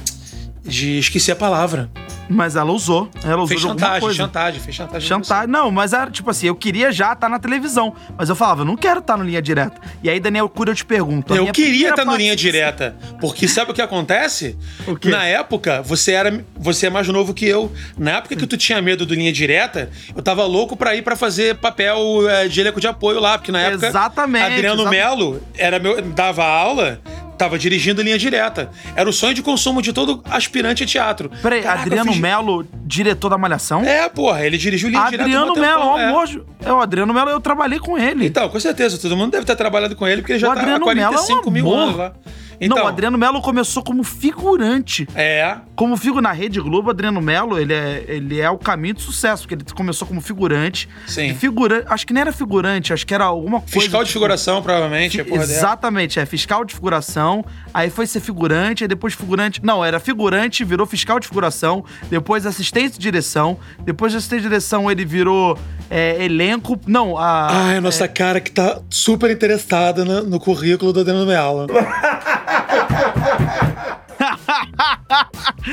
De. 0.67 0.99
esqueci 0.99 1.32
a 1.32 1.36
palavra. 1.36 1.89
Mas 2.30 2.58
ela 2.58 2.73
usou. 2.73 3.10
Ela 3.23 3.36
usou 3.38 3.47
Fez 3.47 3.62
de 3.62 3.67
chantagem, 3.67 3.99
coisa. 4.01 4.17
chantagem, 4.17 4.60
fez 4.60 4.75
chantagem. 4.75 5.08
Chantagem. 5.08 5.47
Não, 5.47 5.71
mas 5.71 5.93
era 5.93 6.12
tipo 6.12 6.30
assim, 6.30 6.47
eu 6.47 6.56
queria 6.56 6.91
já 6.91 7.13
estar 7.13 7.30
na 7.30 7.39
televisão. 7.39 7.95
Mas 8.17 8.27
eu 8.27 8.36
falava, 8.36 8.63
eu 8.63 8.65
não 8.65 8.75
quero 8.75 8.99
estar 8.99 9.15
no 9.15 9.23
linha 9.23 9.41
direta. 9.41 9.80
E 10.03 10.10
aí, 10.10 10.19
Daniel 10.19 10.49
Cura, 10.49 10.71
eu 10.71 10.75
te 10.75 10.84
pergunto. 10.84 11.34
Eu 11.34 11.47
queria 11.53 11.91
estar 11.91 12.03
no 12.03 12.13
linha 12.17 12.36
direta. 12.36 12.97
Porque 13.21 13.47
sabe 13.47 13.71
o 13.71 13.73
que 13.73 13.82
acontece? 13.82 14.58
O 14.86 14.97
quê? 14.97 15.08
Na 15.10 15.23
época, 15.23 15.82
você 15.82 16.12
era. 16.12 16.43
Você 16.58 16.88
é 16.88 16.89
mais 16.89 17.08
novo 17.08 17.34
que 17.34 17.45
eu. 17.47 17.71
Na 17.97 18.17
época 18.17 18.36
que 18.36 18.45
tu 18.45 18.58
tinha 18.58 18.82
medo 18.82 19.06
do 19.06 19.13
linha 19.15 19.32
direta, 19.32 19.89
eu 20.13 20.21
tava 20.21 20.43
louco 20.43 20.75
pra 20.75 20.95
ir 20.97 21.03
pra 21.03 21.15
fazer 21.15 21.56
papel 21.56 22.30
eh, 22.30 22.49
de 22.49 22.60
elenco 22.60 22.82
de 22.82 22.88
apoio 22.88 23.21
lá. 23.21 23.38
Porque 23.38 23.53
na 23.53 23.62
época. 23.62 23.88
Exatamente, 23.88 24.43
Adriano 24.53 24.82
exa- 24.82 24.89
Melo 24.89 25.41
era 25.58 25.80
meu, 25.80 26.01
dava 26.01 26.43
aula. 26.45 26.99
Tava 27.38 27.58
dirigindo 27.60 28.02
linha 28.02 28.17
direta. 28.17 28.71
Era 28.95 29.08
o 29.10 29.13
sonho 29.13 29.34
de 29.34 29.43
consumo 29.43 29.82
de 29.82 29.93
todo 29.93 30.23
aspirante 30.30 30.84
a 30.84 30.88
teatro. 30.88 31.30
Peraí, 31.41 31.62
Caraca, 31.62 31.82
Adriano 31.84 32.12
fiz- 32.12 32.19
Melo, 32.21 32.65
diretor 32.84 33.30
da 33.30 33.38
Malhação? 33.38 33.84
É, 33.84 34.10
porra, 34.10 34.45
ele 34.45 34.58
dirigiu 34.58 34.89
linha 34.89 35.04
direta. 35.06 35.23
Adriano 35.23 35.52
um 35.52 35.54
tempão, 35.54 35.69
Melo, 35.69 35.86
ó, 35.91 36.00
é. 36.00 36.06
amor. 36.10 36.45
É 36.65 36.73
o 36.73 36.80
Adriano 36.82 37.13
Melo, 37.13 37.30
eu 37.30 37.39
trabalhei 37.39 37.80
com 37.80 37.97
ele. 37.97 38.26
Então, 38.26 38.50
com 38.50 38.60
certeza, 38.60 38.97
todo 38.97 39.15
mundo 39.15 39.32
deve 39.32 39.45
ter 39.45 39.56
trabalhado 39.56 39.95
com 39.95 40.08
ele, 40.08 40.21
porque 40.21 40.34
ele 40.34 40.39
já 40.39 40.47
O 40.47 40.54
tá 40.54 40.60
há 40.60 40.62
Adriano 40.63 40.86
Melo 40.86 41.00
é 41.00 41.08
um 41.10 41.12
45 41.13 41.52
mil 41.52 41.65
amor. 41.67 41.78
anos 41.84 41.95
lá. 41.97 42.13
Então. 42.60 42.78
Não, 42.78 42.86
o 42.86 42.88
Adriano 42.88 43.17
Melo 43.17 43.41
começou 43.41 43.84
como 43.84 44.04
figurante. 44.04 45.08
É. 45.15 45.58
Como 45.76 45.96
figo 45.96 46.22
na 46.22 46.32
Rede 46.32 46.60
Globo, 46.60 46.89
Adriano 46.89 47.22
Melo, 47.22 47.60
ele 47.60 47.74
é, 47.74 48.04
ele 48.08 48.39
é 48.39 48.50
o 48.50 48.58
caminho 48.58 48.96
de 48.96 49.02
sucesso, 49.02 49.43
porque 49.43 49.56
ele 49.56 49.63
começou 49.76 50.08
como 50.08 50.20
figurante. 50.22 50.89
Sim. 51.06 51.36
Figurante, 51.36 51.86
acho 51.88 52.08
que 52.08 52.13
nem 52.13 52.22
era 52.22 52.32
figurante, 52.32 52.93
acho 52.93 53.06
que 53.06 53.13
era 53.13 53.26
alguma 53.26 53.60
coisa. 53.62 53.80
Fiscal 53.80 54.04
de 54.04 54.12
figuração, 54.12 54.62
provavelmente. 54.62 55.24
porra 55.24 55.46
dela. 55.46 55.60
Exatamente, 55.60 56.20
é 56.20 56.26
fiscal 56.26 56.65
de 56.65 56.74
figuração, 56.74 57.46
aí 57.74 57.89
foi 57.89 58.08
ser 58.08 58.22
figurante, 58.22 58.84
aí 58.84 58.88
depois 58.88 59.13
figurante. 59.13 59.63
Não, 59.63 59.86
era 59.86 60.00
figurante, 60.00 60.63
virou 60.63 60.88
fiscal 60.88 61.20
de 61.20 61.28
figuração, 61.28 61.86
depois 62.10 62.46
assistente 62.46 62.93
de 62.93 63.00
direção, 63.00 63.58
depois 63.82 64.12
de 64.12 64.17
assistente 64.17 64.41
de 64.41 64.48
direção 64.48 64.89
ele 64.89 65.06
virou 65.06 65.58
é, 65.89 66.24
elenco. 66.24 66.80
Não, 66.88 67.17
a. 67.17 67.67
Ai, 67.67 67.78
a 67.78 67.82
nossa 67.82 68.08
cara 68.08 68.41
que 68.41 68.52
tá 68.52 68.82
super 68.89 69.30
interessada 69.30 70.04
no, 70.04 70.24
no 70.24 70.39
currículo 70.39 70.91
do 70.91 71.02
Adriano 71.02 71.26
Melo. 71.26 71.67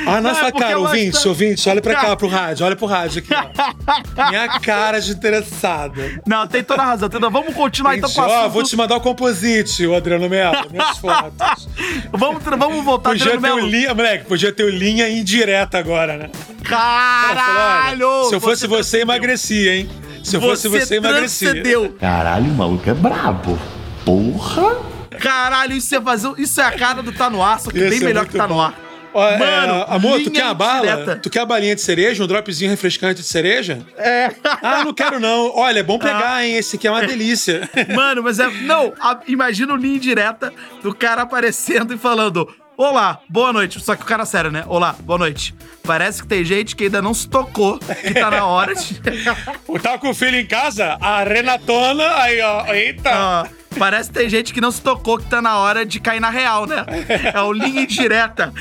A 0.07 0.15
Não, 0.15 0.21
nossa 0.21 0.47
é 0.47 0.51
cara, 0.51 0.77
ouvinte, 0.79 1.17
está- 1.17 1.29
ouvinte, 1.29 1.69
olha 1.69 1.81
pra 1.81 1.95
cá, 1.95 2.15
pro 2.15 2.27
rádio, 2.27 2.65
olha 2.65 2.75
pro 2.75 2.85
rádio 2.85 3.19
aqui, 3.25 3.33
ó. 3.33 4.29
Minha 4.29 4.59
cara 4.59 4.99
de 4.99 5.11
interessada. 5.11 6.21
Não, 6.27 6.45
tem 6.47 6.63
toda 6.63 6.81
a 6.81 6.85
razão. 6.85 7.09
Toda- 7.09 7.29
Vamos 7.29 7.53
continuar 7.55 7.97
então 7.97 8.09
com 8.09 8.21
Ó, 8.21 8.25
assunto. 8.25 8.51
vou 8.51 8.63
te 8.63 8.75
mandar 8.75 8.95
o 8.97 9.01
composite, 9.01 9.85
o 9.87 9.95
Adriano 9.95 10.29
Melo, 10.29 10.57
minhas 10.71 10.97
fotos. 10.97 11.67
Vamos, 12.11 12.43
tra- 12.43 12.55
vamos 12.55 12.83
voltar, 12.83 13.11
Podia 13.11 13.25
Adriano 13.33 13.41
ter 13.41 13.51
o 13.51 13.55
Melo. 13.55 13.67
linha, 13.67 13.93
moleque, 13.93 14.25
podia 14.25 14.51
ter 14.53 14.63
o 14.63 14.69
linha 14.69 15.09
indireta 15.09 15.77
agora, 15.77 16.17
né? 16.17 16.29
Caralho! 16.63 18.25
Se 18.29 18.35
eu 18.35 18.41
fosse 18.41 18.67
você, 18.67 19.01
emagrecia, 19.01 19.75
hein? 19.77 19.89
Se 20.23 20.35
eu 20.35 20.41
fosse 20.41 20.67
você, 20.67 20.95
emagrecia. 20.97 21.63
Caralho, 21.99 22.45
o 22.45 22.53
maluco 22.55 22.89
é 22.89 22.93
brabo. 22.93 23.57
Porra! 24.03 24.94
Caralho, 25.19 25.73
isso 25.73 25.95
é, 25.95 26.01
fazer, 26.01 26.33
isso 26.37 26.59
é 26.61 26.63
a 26.65 26.71
cara 26.71 27.01
do 27.03 27.11
Tá 27.11 27.29
No 27.29 27.41
Ar, 27.43 27.59
só 27.59 27.71
que 27.71 27.77
Esse 27.79 27.89
bem 27.89 27.99
é 27.99 28.03
melhor 28.05 28.25
que 28.25 28.37
Tá 28.37 28.47
No 28.47 28.55
bom. 28.55 28.61
Ar. 28.61 28.73
Ó, 29.13 29.25
é, 29.29 29.37
Mano, 29.37 29.85
amor, 29.87 30.19
tu 30.21 30.29
quer 30.29 30.43
a 30.43 30.53
bala? 30.53 30.85
indireta. 30.91 31.15
Tu 31.23 31.29
quer 31.29 31.39
a 31.39 31.45
balinha 31.45 31.73
de 31.73 31.79
cereja? 31.81 32.21
Um 32.21 32.27
dropzinho 32.27 32.69
refrescante 32.69 33.21
de 33.21 33.27
cereja? 33.27 33.79
É. 33.97 34.29
Ah, 34.61 34.83
não 34.83 34.93
quero 34.93 35.21
não. 35.21 35.55
Olha, 35.55 35.79
é 35.79 35.83
bom 35.83 35.97
pegar, 35.97 36.43
hein? 36.45 36.57
Esse 36.57 36.75
aqui 36.75 36.85
é 36.85 36.91
uma 36.91 37.05
delícia. 37.07 37.61
Mano, 37.95 38.21
mas 38.21 38.39
é. 38.39 38.49
Não, 38.49 38.91
a- 38.99 39.21
imagina 39.25 39.73
o 39.73 39.77
linha 39.77 39.95
indireta 39.95 40.51
do 40.83 40.93
cara 40.93 41.21
aparecendo 41.21 41.93
e 41.93 41.97
falando. 41.97 42.45
Olá, 42.77 43.21
boa 43.29 43.53
noite. 43.53 43.79
Só 43.79 43.95
que 43.95 44.01
o 44.03 44.05
cara 44.05 44.25
sério, 44.25 44.51
né? 44.51 44.65
Olá, 44.67 44.93
boa 44.99 45.17
noite. 45.17 45.55
Parece 45.81 46.21
que 46.21 46.27
tem 46.27 46.43
gente 46.43 46.75
que 46.75 46.83
ainda 46.83 47.01
não 47.01 47.13
se 47.13 47.29
tocou, 47.29 47.79
que 47.79 48.13
tá 48.13 48.29
na 48.29 48.45
hora 48.45 48.75
de. 48.75 48.95
tá 49.81 49.97
com 49.97 50.09
o 50.09 50.13
filho 50.13 50.35
em 50.35 50.45
casa? 50.45 50.97
A 50.99 51.23
Renatona, 51.23 52.05
aí, 52.17 52.41
ó. 52.41 52.65
Eita! 52.73 53.09
Ah, 53.13 53.47
parece 53.77 54.09
que 54.09 54.19
tem 54.19 54.29
gente 54.29 54.53
que 54.53 54.61
não 54.61 54.71
se 54.71 54.81
tocou, 54.81 55.17
que 55.17 55.25
tá 55.25 55.41
na 55.41 55.57
hora 55.57 55.85
de 55.85 55.99
cair 55.99 56.19
na 56.19 56.29
real, 56.29 56.65
né? 56.65 56.85
É 57.33 57.41
o 57.41 57.51
linha 57.51 57.81
indireta. 57.81 58.53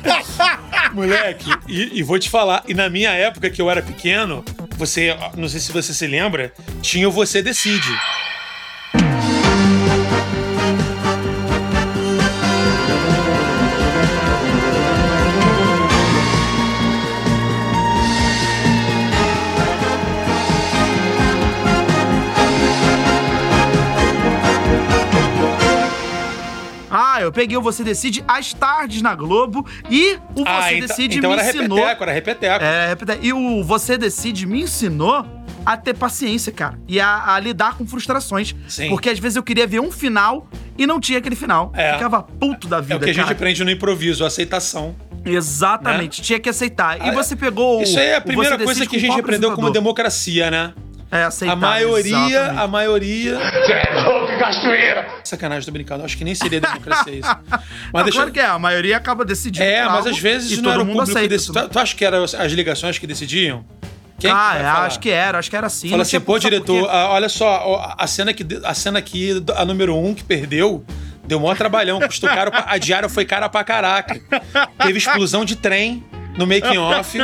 Moleque, 0.92 1.50
e, 1.68 1.98
e 1.98 2.02
vou 2.02 2.18
te 2.18 2.28
falar, 2.28 2.62
e 2.66 2.74
na 2.74 2.88
minha 2.90 3.10
época 3.10 3.48
que 3.48 3.60
eu 3.60 3.70
era 3.70 3.82
pequeno, 3.82 4.44
você, 4.76 5.16
não 5.36 5.48
sei 5.48 5.60
se 5.60 5.72
você 5.72 5.94
se 5.94 6.06
lembra, 6.06 6.52
tinha 6.80 7.08
o 7.08 7.12
Você 7.12 7.42
Decide. 7.42 7.98
Ah, 27.12 27.20
eu 27.20 27.30
peguei 27.32 27.56
o 27.56 27.62
Você 27.62 27.84
Decide 27.84 28.24
às 28.26 28.52
tardes 28.54 29.02
na 29.02 29.14
Globo 29.14 29.66
e 29.90 30.14
o 30.34 30.44
Você 30.44 30.48
ah, 30.48 30.72
então, 30.72 30.86
Decide 30.88 31.18
então 31.18 31.30
me 31.30 31.36
era 31.38 31.48
ensinou. 31.48 31.78
repeteco, 31.78 32.02
era 32.04 32.12
repeteco. 32.12 32.64
É, 32.64 32.86
repete- 32.88 33.18
e 33.22 33.32
o 33.32 33.62
Você 33.64 33.98
Decide 33.98 34.46
me 34.46 34.62
ensinou 34.62 35.26
a 35.64 35.76
ter 35.76 35.94
paciência, 35.94 36.50
cara. 36.50 36.78
E 36.88 36.98
a, 37.00 37.34
a 37.34 37.38
lidar 37.40 37.76
com 37.76 37.86
frustrações. 37.86 38.54
Sim. 38.66 38.88
Porque 38.88 39.08
às 39.10 39.18
vezes 39.18 39.36
eu 39.36 39.42
queria 39.42 39.66
ver 39.66 39.80
um 39.80 39.92
final 39.92 40.48
e 40.78 40.86
não 40.86 40.98
tinha 40.98 41.18
aquele 41.18 41.36
final. 41.36 41.70
É. 41.74 41.92
Ficava 41.94 42.22
puto 42.22 42.66
da 42.66 42.80
vida, 42.80 42.94
É 42.94 42.96
o 42.96 42.98
que 43.00 43.04
a 43.04 43.12
gente 43.12 43.22
cara. 43.22 43.32
aprende 43.34 43.62
no 43.64 43.70
improviso, 43.70 44.24
a 44.24 44.26
aceitação. 44.28 44.96
Exatamente, 45.24 46.20
tinha 46.22 46.40
que 46.40 46.48
aceitar. 46.48 46.98
E 47.04 47.10
Ah, 47.10 47.12
você 47.12 47.36
pegou 47.36 47.82
Isso 47.82 47.98
aí 47.98 48.06
é 48.06 48.16
a 48.16 48.20
primeira 48.20 48.58
coisa 48.58 48.86
que 48.86 48.96
a 48.96 49.00
gente 49.00 49.20
aprendeu 49.20 49.52
como 49.52 49.70
democracia, 49.70 50.50
né? 50.50 50.72
É, 51.12 51.24
aceitar. 51.24 51.52
A 51.52 51.56
maioria, 51.56 52.16
exatamente. 52.16 52.58
a 52.58 52.66
maioria. 52.66 53.38
Sacanagem, 55.22 55.66
tô 55.66 55.70
brincando. 55.70 56.04
Acho 56.04 56.16
que 56.16 56.24
nem 56.24 56.34
seria 56.34 56.58
democracia 56.58 57.12
isso. 57.12 57.28
Mas 57.50 57.60
Não, 57.92 58.02
deixa 58.04 58.18
claro 58.18 58.32
que 58.32 58.40
é, 58.40 58.46
a 58.46 58.58
maioria 58.58 58.96
acaba 58.96 59.22
decidindo. 59.22 59.62
É, 59.62 59.84
mas 59.84 60.06
às 60.06 60.18
vezes 60.18 60.56
não 60.56 60.64
todo 60.64 60.72
era 60.72 60.82
o 60.82 60.86
mundo 60.86 60.96
público 61.00 61.12
que 61.12 61.18
aceita. 61.18 61.34
decidia. 61.36 61.62
Tu, 61.64 61.68
tu 61.68 61.78
acha 61.78 61.94
que 61.94 62.04
eram 62.04 62.24
as 62.24 62.52
ligações 62.52 62.98
que 62.98 63.06
decidiam? 63.06 63.62
Quem 64.18 64.30
que 64.30 64.36
ah, 64.36 64.52
vai 64.52 64.62
é, 64.62 64.86
acho 64.86 65.00
que 65.00 65.10
era, 65.10 65.38
acho 65.38 65.50
que 65.50 65.56
era 65.56 65.66
assim. 65.66 65.90
Fala 65.90 66.02
assim, 66.02 66.18
pô, 66.20 66.38
diretor, 66.38 66.82
quê? 66.82 66.88
ah, 66.90 67.08
olha 67.10 67.28
só, 67.28 67.94
a 67.98 68.06
cena 68.06 68.30
aqui, 68.30 68.46
a 68.64 68.72
cena 68.72 68.98
aqui, 68.98 69.44
a 69.56 69.64
número 69.66 69.94
um 69.96 70.14
que 70.14 70.22
perdeu, 70.24 70.82
deu 71.26 71.40
maior 71.40 71.56
trabalhão, 71.56 72.00
custou 72.00 72.30
caro, 72.30 72.50
pra- 72.50 72.64
a 72.68 72.78
diária 72.78 73.08
foi 73.08 73.24
cara 73.26 73.48
pra 73.48 73.64
caraca. 73.64 74.18
Teve 74.78 74.98
explosão 74.98 75.44
de 75.44 75.56
trem 75.56 76.04
no 76.36 76.46
making 76.46 76.78
off. 76.78 77.18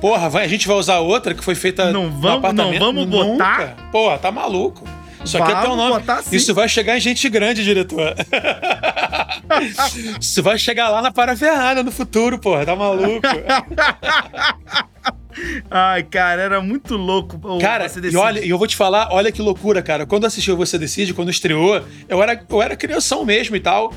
Porra, 0.00 0.28
vai, 0.28 0.44
a 0.44 0.48
gente 0.48 0.66
vai 0.66 0.76
usar 0.76 0.98
outra 1.00 1.34
que 1.34 1.44
foi 1.44 1.54
feita 1.54 1.92
Não 1.92 2.04
no 2.04 2.10
vamos- 2.20 2.38
apartamento. 2.38 2.80
não 2.80 2.92
vamos 2.94 3.06
Nunca. 3.08 3.44
botar? 3.44 3.76
Porra, 3.92 4.18
tá 4.18 4.32
maluco. 4.32 4.84
Isso 5.24 5.38
aqui 5.42 5.52
é 5.52 5.60
teu 5.62 5.74
nome. 5.74 5.94
botar. 5.94 6.22
Isso 6.30 6.52
vai 6.54 6.68
chegar 6.68 6.98
em 6.98 7.00
gente 7.00 7.26
grande, 7.30 7.64
diretor. 7.64 8.14
Isso 10.20 10.42
vai 10.42 10.58
chegar 10.58 10.90
lá 10.90 11.00
na 11.00 11.10
paraferrada 11.10 11.82
no 11.82 11.90
futuro, 11.90 12.38
porra, 12.38 12.66
tá 12.66 12.76
maluco. 12.76 13.22
Ai, 15.70 16.02
cara, 16.04 16.42
era 16.42 16.60
muito 16.60 16.96
louco. 16.96 17.38
Cara, 17.60 17.88
Você 17.88 18.00
e 18.00 18.16
olha, 18.16 18.44
eu 18.46 18.56
vou 18.56 18.66
te 18.66 18.76
falar, 18.76 19.08
olha 19.10 19.32
que 19.32 19.42
loucura, 19.42 19.82
cara. 19.82 20.06
Quando 20.06 20.22
eu 20.24 20.28
assisti 20.28 20.50
o 20.52 20.56
Você 20.56 20.78
Decide, 20.78 21.12
quando 21.12 21.30
estreou, 21.30 21.82
eu 22.08 22.22
era, 22.22 22.40
eu 22.48 22.62
era 22.62 22.76
crianção 22.76 23.24
mesmo 23.24 23.56
e 23.56 23.60
tal. 23.60 23.92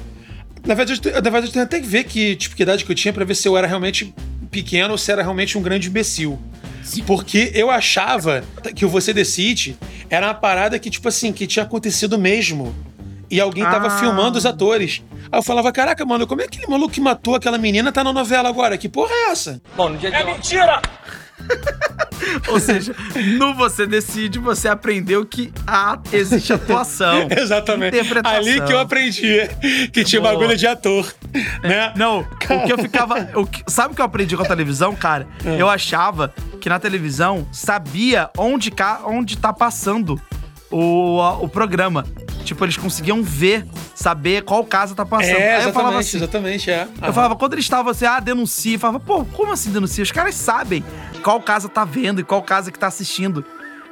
Na 0.67 0.73
verdade, 0.75 1.01
eu, 1.03 1.13
na 1.13 1.21
verdade, 1.29 1.47
eu 1.47 1.51
tenho 1.53 1.65
até 1.65 1.79
que 1.79 1.87
ver 1.87 2.03
que, 2.03 2.35
tipo, 2.35 2.55
que 2.55 2.61
idade 2.63 2.83
que 2.85 2.91
eu 2.91 2.95
tinha 2.95 3.13
pra 3.13 3.23
ver 3.25 3.35
se 3.35 3.47
eu 3.47 3.57
era 3.57 3.65
realmente 3.65 4.13
pequeno 4.51 4.91
ou 4.91 4.97
se 4.97 5.11
era 5.11 5.21
realmente 5.21 5.57
um 5.57 5.61
grande 5.61 5.87
imbecil. 5.87 6.37
Porque 7.05 7.51
eu 7.55 7.69
achava 7.71 8.43
que 8.75 8.85
o 8.85 8.89
Você 8.89 9.13
Decide 9.13 9.77
era 10.09 10.27
uma 10.27 10.33
parada 10.33 10.77
que, 10.77 10.89
tipo 10.89 11.07
assim, 11.07 11.31
que 11.33 11.47
tinha 11.47 11.63
acontecido 11.63 12.17
mesmo. 12.17 12.75
E 13.29 13.39
alguém 13.41 13.63
tava 13.63 13.87
Ah. 13.87 13.99
filmando 13.99 14.37
os 14.37 14.45
atores. 14.45 15.01
Aí 15.29 15.39
eu 15.39 15.43
falava, 15.43 15.69
caraca, 15.71 16.05
mano, 16.05 16.25
como 16.25 16.41
é 16.41 16.47
que 16.47 16.57
aquele 16.57 16.71
maluco 16.71 16.93
que 16.93 17.01
matou 17.01 17.35
aquela 17.35 17.57
menina 17.57 17.91
tá 17.91 18.03
na 18.03 18.13
novela 18.13 18.47
agora? 18.47 18.77
Que 18.77 18.87
porra 18.87 19.11
é 19.13 19.31
essa? 19.31 19.61
É 20.07 20.23
mentira! 20.23 20.81
Ou 22.49 22.59
seja, 22.59 22.95
no 23.37 23.53
Você 23.55 23.85
Decide, 23.85 24.39
você 24.39 24.67
aprendeu 24.67 25.25
que 25.25 25.51
há, 25.65 25.99
existe 26.11 26.53
atuação. 26.53 27.27
Exatamente. 27.31 27.97
Ali 28.23 28.61
que 28.61 28.73
eu 28.73 28.79
aprendi 28.79 29.47
que 29.91 30.03
tinha 30.03 30.21
Boa. 30.21 30.33
bagulho 30.33 30.55
de 30.57 30.67
ator. 30.67 31.13
Né? 31.63 31.93
Não, 31.95 32.19
o 32.21 32.65
que 32.65 32.71
eu 32.71 32.77
ficava. 32.77 33.29
o 33.35 33.45
que- 33.45 33.63
sabe 33.67 33.93
o 33.93 33.95
que 33.95 34.01
eu 34.01 34.05
aprendi 34.05 34.35
com 34.35 34.43
a 34.43 34.47
televisão, 34.47 34.95
cara? 34.95 35.27
É. 35.45 35.61
Eu 35.61 35.69
achava 35.69 36.33
que 36.59 36.69
na 36.69 36.79
televisão 36.79 37.47
sabia 37.51 38.29
onde, 38.37 38.71
onde 39.05 39.37
tá 39.37 39.53
passando 39.53 40.19
o, 40.71 41.19
o 41.41 41.47
programa. 41.49 42.05
Tipo, 42.47 42.63
eles 42.63 42.77
conseguiam 42.77 43.21
ver, 43.21 43.65
saber 43.93 44.43
qual 44.43 44.63
casa 44.63 44.95
tá 44.95 45.05
passando. 45.05 45.35
É, 45.35 45.57
Aí 45.57 45.63
eu 45.65 45.73
falava 45.73 45.99
exatamente, 45.99 46.07
assim. 46.07 46.17
exatamente, 46.17 46.71
é. 46.71 46.87
Eu 47.05 47.13
falava, 47.13 47.35
quando 47.35 47.53
eles 47.53 47.65
estavam 47.65 47.91
assim, 47.91 48.05
ah, 48.05 48.21
denuncia. 48.21 48.75
Eu 48.75 48.79
falava, 48.79 49.01
pô, 49.01 49.25
como 49.25 49.51
assim 49.51 49.69
denuncia? 49.69 50.01
Os 50.01 50.11
caras 50.11 50.33
sabem 50.33 50.81
qual 51.21 51.41
casa 51.41 51.67
tá 51.67 51.83
vendo 51.83 52.21
e 52.21 52.23
qual 52.23 52.41
casa 52.41 52.71
que 52.71 52.79
tá 52.79 52.87
assistindo. 52.87 53.43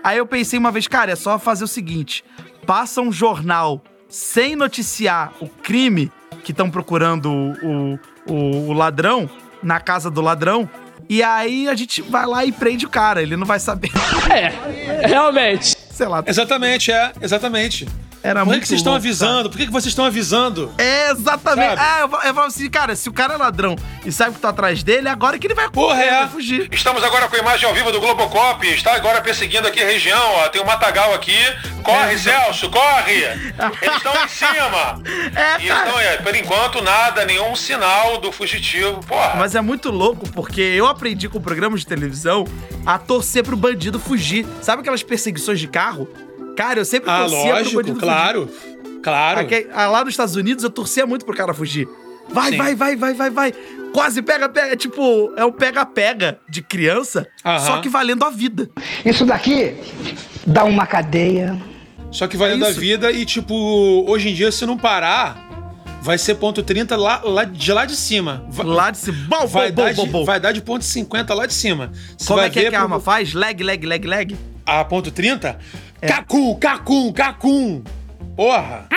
Aí 0.02 0.18
eu 0.18 0.26
pensei 0.26 0.58
uma 0.58 0.72
vez, 0.72 0.88
cara, 0.88 1.12
é 1.12 1.16
só 1.18 1.38
fazer 1.38 1.66
o 1.66 1.68
seguinte: 1.68 2.24
passa 2.66 3.02
um 3.02 3.12
jornal 3.12 3.84
sem 4.08 4.56
noticiar 4.56 5.34
o 5.42 5.50
crime 5.50 6.10
que 6.46 6.52
estão 6.52 6.70
procurando 6.70 7.30
o, 7.30 8.00
o, 8.26 8.70
o 8.70 8.74
ladrão 8.74 9.30
na 9.62 9.82
casa 9.82 10.10
do 10.10 10.22
ladrão. 10.22 10.70
E 11.10 11.22
aí 11.22 11.68
a 11.68 11.76
gente 11.76 12.02
vai 12.02 12.26
lá 12.26 12.46
e 12.46 12.52
prende 12.54 12.86
o 12.86 12.90
cara, 12.90 13.22
ele 13.22 13.36
não 13.36 13.46
vai 13.46 13.60
saber. 13.60 13.92
É, 14.32 15.08
realmente. 15.08 15.76
Sei 15.92 16.08
lá. 16.08 16.24
Exatamente, 16.26 16.92
é, 16.92 17.12
exatamente. 17.22 17.88
Era 18.26 18.40
Por 18.40 18.46
que, 18.46 18.50
muito 18.50 18.62
que 18.64 18.68
vocês 18.70 18.80
estão 18.80 18.96
avisando? 18.96 19.50
Por 19.52 19.58
que, 19.58 19.66
que 19.68 19.72
vocês 19.72 19.92
estão 19.92 20.04
avisando? 20.06 20.74
É, 20.80 21.12
exatamente. 21.12 21.76
Sabe? 21.76 21.82
Ah, 21.82 22.00
eu, 22.02 22.30
eu 22.30 22.34
falo 22.34 22.48
assim, 22.48 22.68
cara, 22.70 22.96
se 22.96 23.08
o 23.08 23.14
cara 23.14 23.36
é 23.36 23.38
ladrão 23.38 23.76
e 24.04 24.12
sabe 24.12 24.34
que 24.34 24.40
tá 24.42 24.50
atrás 24.50 24.82
dele, 24.82 25.08
agora 25.08 25.38
que 25.38 25.46
ele 25.46 25.54
vai 25.54 25.70
Porra, 25.70 25.96
correr, 25.96 26.08
é. 26.08 26.20
vai 26.22 26.30
fugir. 26.30 26.68
Estamos 26.72 27.04
agora 27.04 27.28
com 27.28 27.36
a 27.36 27.40
imagem 27.40 27.70
ao 27.70 27.76
vivo 27.76 27.92
do 27.92 28.00
Globocop. 28.00 28.66
Está 28.68 28.96
agora 28.96 29.22
perseguindo 29.22 29.68
aqui 29.68 29.80
a 29.82 29.86
região. 29.86 30.20
Ó. 30.38 30.50
Tem 30.50 30.60
um 30.60 30.66
matagal 30.66 31.14
aqui. 31.14 31.38
Corre, 31.84 32.16
É. 32.16 32.18
Celso, 32.18 32.68
corre! 32.72 33.14
Eles 33.14 33.98
estão 33.98 34.14
em 34.24 34.28
cima. 34.28 35.02
É, 35.36 35.62
E 35.64 35.68
cara. 35.68 35.86
estão, 35.86 36.00
é, 36.00 36.18
por 36.18 36.36
enquanto, 36.36 36.82
nada, 36.82 37.26
nenhum 37.26 37.56
sinal 37.56 38.18
do 38.20 38.32
fugitivo. 38.32 39.02
Porra. 39.06 39.34
Mas 39.36 39.54
é 39.54 39.62
muito 39.62 39.92
louco, 39.92 40.28
porque 40.32 40.62
eu 40.62 40.88
aprendi 40.88 41.28
com 41.30 41.40
programas 41.42 41.82
de 41.82 41.88
televisão 41.88 42.46
a 42.86 42.98
torcer 42.98 43.44
pro 43.44 43.56
bandido 43.58 44.00
fugir. 44.00 44.46
Sabe 44.62 44.82
aquelas 44.82 45.04
perseguições 45.04 45.60
de 45.60 45.68
carro? 45.68 46.08
Cara, 46.56 46.80
eu 46.80 46.86
sempre 46.86 47.10
Ah, 47.10 47.20
torcia 47.20 47.40
pro 47.40 47.50
lógico, 47.50 47.76
bandido 47.76 48.00
claro. 48.00 48.48
fugir. 48.48 49.02
Claro. 49.04 49.40
Aqui- 49.42 49.68
ah, 49.74 49.88
lá 49.88 50.00
nos 50.04 50.14
Estados 50.14 50.36
Unidos 50.36 50.64
eu 50.64 50.70
torcia 50.70 51.06
muito 51.06 51.26
pro 51.26 51.36
cara 51.36 51.54
fugir. 51.54 51.88
Vai, 52.30 52.52
Sim. 52.52 52.58
vai, 52.58 52.76
vai, 52.76 52.96
vai, 52.96 53.14
vai, 53.14 53.30
vai. 53.30 53.54
Quase 53.94 54.22
pega, 54.22 54.50
pega. 54.50 54.74
É 54.74 54.76
tipo, 54.76 55.32
é 55.38 55.46
o 55.46 55.52
pega-pega 55.52 56.40
de 56.50 56.62
criança, 56.62 57.28
Aham. 57.46 57.60
só 57.60 57.78
que 57.82 57.88
valendo 57.88 58.26
a 58.26 58.30
vida. 58.32 58.70
Isso 59.06 59.26
daqui 59.26 59.76
dá 60.46 60.64
uma 60.64 60.88
cadeia. 60.88 61.56
Só 62.12 62.28
que 62.28 62.36
valendo 62.38 62.66
É 62.66 62.70
a 62.70 62.72
vida 62.72 63.12
e, 63.12 63.26
tipo, 63.26 63.54
hoje 64.10 64.30
em 64.30 64.34
dia, 64.34 64.52
se 64.52 64.66
não 64.66 64.78
parar, 64.78 65.38
vai 66.02 66.18
ser 66.18 66.36
ponto 66.36 66.64
30 66.64 66.96
lá, 66.96 67.22
lá, 67.24 67.44
de 67.44 67.72
lá 67.74 67.86
de 67.86 67.96
cima. 67.96 68.46
Vai, 68.50 68.66
Lá 68.66 68.90
de 68.92 68.98
cima. 68.98 69.18
Bom, 69.28 69.46
vai, 69.46 69.72
bom, 69.72 69.84
dar 69.84 69.94
bom, 69.94 70.04
de, 70.06 70.10
bom. 70.10 70.26
vai 70.26 70.40
dar 70.40 70.52
de 70.52 70.62
ponto 70.62 70.84
50 70.84 71.34
lá 71.34 71.46
de 71.46 71.54
cima. 71.54 71.92
Você 72.18 72.26
Como 72.28 72.40
vai 72.40 72.48
é 72.48 72.50
que 72.52 72.60
é 72.60 72.62
que 72.64 72.68
a 72.70 72.72
pro- 72.72 72.80
arma 72.82 73.00
faz? 73.00 73.34
Leg, 73.34 73.62
leg, 73.64 73.86
leg, 73.86 74.06
leg? 74.08 74.36
A 74.66 74.84
ponto 74.84 75.12
30? 75.12 75.60
É. 76.02 76.08
Cacum, 76.08 76.56
cacum, 76.56 77.12
cacum. 77.12 77.84
Porra. 78.36 78.88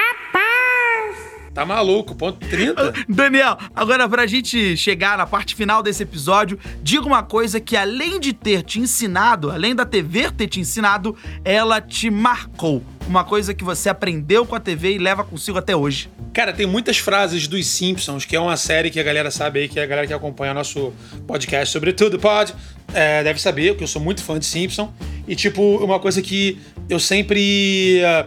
Tá 1.59 1.67
maluco, 1.67 2.15
ponto 2.15 2.39
30? 2.47 2.93
Daniel, 3.09 3.59
agora 3.75 4.09
pra 4.09 4.29
gente 4.29 4.77
chegar 4.77 5.19
na 5.19 5.27
parte 5.27 5.57
final 5.57 5.83
desse 5.83 6.05
episódio, 6.05 6.57
diga 6.85 7.05
uma 7.05 7.25
coisa 7.25 7.59
que 7.59 7.77
além 7.77 8.21
de 8.21 8.33
ter 8.33 8.63
te 8.63 8.79
ensinado, 8.79 9.51
além 9.51 9.75
da 9.75 9.85
TV 9.85 10.31
ter 10.31 10.47
te 10.47 10.61
ensinado, 10.61 11.17
ela 11.45 11.81
te 11.81 12.11
marcou. 12.11 12.81
Uma 13.09 13.25
coisa 13.25 13.53
que 13.53 13.65
você 13.65 13.89
aprendeu 13.89 14.47
com 14.47 14.55
a 14.55 14.61
TV 14.61 14.93
e 14.93 14.99
leva 14.99 15.25
consigo 15.25 15.59
até 15.59 15.75
hoje. 15.75 16.09
Cara, 16.33 16.53
tem 16.53 16.65
muitas 16.65 16.99
frases 16.99 17.49
dos 17.49 17.67
Simpsons, 17.67 18.25
que 18.25 18.37
é 18.37 18.41
uma 18.41 18.57
série 18.57 18.89
que 18.89 19.01
a 19.01 19.03
galera 19.03 19.29
sabe 19.29 19.59
aí, 19.59 19.69
que 19.69 19.81
a 19.81 19.87
galera 19.87 20.07
que 20.07 20.13
acompanha 20.13 20.55
nosso 20.55 20.93
podcast 21.27 21.73
sobre 21.73 21.93
tudo 21.93 22.21
pode, 22.21 22.55
é, 22.95 23.23
deve 23.23 23.41
saber, 23.41 23.77
que 23.77 23.83
eu 23.85 23.89
sou 23.89 24.01
muito 24.03 24.23
fã 24.23 24.39
de 24.39 24.47
Simpson. 24.47 24.93
E, 25.27 25.37
tipo, 25.37 25.63
uma 25.85 25.99
coisa 26.01 26.23
que 26.23 26.59
eu 26.89 26.99
sempre 26.99 28.01
é, 28.01 28.27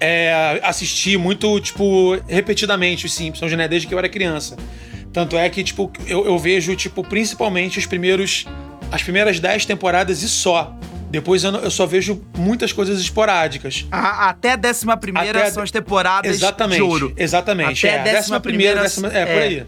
é, 0.00 0.60
assisti 0.62 1.16
muito, 1.16 1.58
tipo, 1.60 2.18
repetidamente 2.28 3.06
os 3.06 3.14
Simpsons, 3.14 3.52
né? 3.52 3.66
Desde 3.66 3.88
que 3.88 3.94
eu 3.94 3.98
era 3.98 4.08
criança. 4.08 4.56
Tanto 5.12 5.36
é 5.36 5.48
que, 5.48 5.62
tipo, 5.62 5.90
eu, 6.06 6.26
eu 6.26 6.38
vejo, 6.38 6.74
tipo, 6.76 7.02
principalmente 7.02 7.78
os 7.78 7.86
primeiros. 7.86 8.44
As 8.92 9.02
primeiras 9.02 9.40
10 9.40 9.64
temporadas 9.64 10.22
e 10.22 10.28
só. 10.28 10.76
Depois 11.10 11.44
eu, 11.44 11.52
eu 11.54 11.70
só 11.70 11.86
vejo 11.86 12.20
muitas 12.36 12.72
coisas 12.72 13.00
esporádicas. 13.00 13.86
A- 13.90 14.28
até 14.30 14.52
a 14.52 14.56
décima 14.56 14.96
primeira 14.96 15.38
Até 15.38 15.48
a- 15.48 15.52
são 15.52 15.62
as 15.62 15.70
temporadas 15.70 16.30
Exatamente. 16.34 16.76
de 16.76 16.82
ouro. 16.82 17.12
Exatamente. 17.16 17.86
Até 17.86 17.96
é, 17.96 18.00
a 18.00 18.02
décima 18.02 18.40
primeira, 18.40 18.82
décima, 18.82 19.08
é, 19.08 19.24
por 19.24 19.42
aí. 19.42 19.66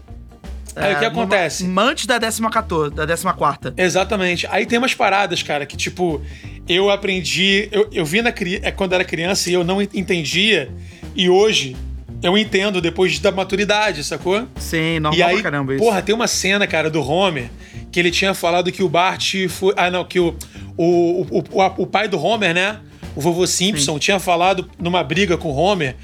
Aí 0.79 0.93
o 0.95 0.99
que 0.99 1.05
É, 1.05 1.07
acontece? 1.07 1.63
numa- 1.65 1.83
Antes 1.83 2.05
da 2.05 2.17
décima 2.17 2.49
14, 2.49 2.93
da 2.93 3.05
décima 3.05 3.33
quarta. 3.33 3.73
Exatamente. 3.77 4.47
Aí 4.49 4.65
tem 4.65 4.77
umas 4.77 4.93
paradas, 4.93 5.41
cara, 5.43 5.65
que 5.65 5.75
tipo, 5.77 6.21
eu 6.67 6.89
aprendi. 6.89 7.67
Eu, 7.71 7.87
eu 7.91 8.05
vi 8.05 8.21
na, 8.21 8.29
é, 8.61 8.71
quando 8.71 8.93
era 8.93 9.03
criança 9.03 9.49
e 9.49 9.53
eu 9.53 9.63
não 9.63 9.81
en- 9.81 9.89
entendia. 9.93 10.69
E 11.15 11.29
hoje 11.29 11.75
eu 12.21 12.37
entendo 12.37 12.79
depois 12.81 13.19
da 13.19 13.31
maturidade, 13.31 14.03
sacou? 14.03 14.47
Sim, 14.57 14.99
normal 14.99 15.13
E 15.19 15.23
aí, 15.23 15.33
pra 15.35 15.43
caramba 15.43 15.73
isso. 15.75 15.83
porra, 15.83 16.01
tem 16.01 16.13
uma 16.15 16.27
cena, 16.27 16.65
cara, 16.67 16.89
do 16.89 17.01
Homer 17.01 17.49
que 17.91 17.99
ele 17.99 18.11
tinha 18.11 18.33
falado 18.33 18.71
que 18.71 18.83
o 18.83 18.89
Bart 18.89 19.33
foi. 19.49 19.73
Ah, 19.77 19.89
não, 19.89 20.03
que 20.03 20.19
o, 20.19 20.35
o, 20.75 21.21
o, 21.31 21.39
o, 21.39 21.63
o 21.83 21.87
pai 21.87 22.07
do 22.07 22.19
Homer, 22.21 22.53
né? 22.53 22.79
O 23.15 23.21
vovô 23.21 23.47
Simpson 23.47 23.97
tinha 23.97 24.19
falado 24.19 24.69
numa 24.77 25.03
briga 25.03 25.37
com 25.37 25.49
o 25.49 25.55
Homer 25.55 25.95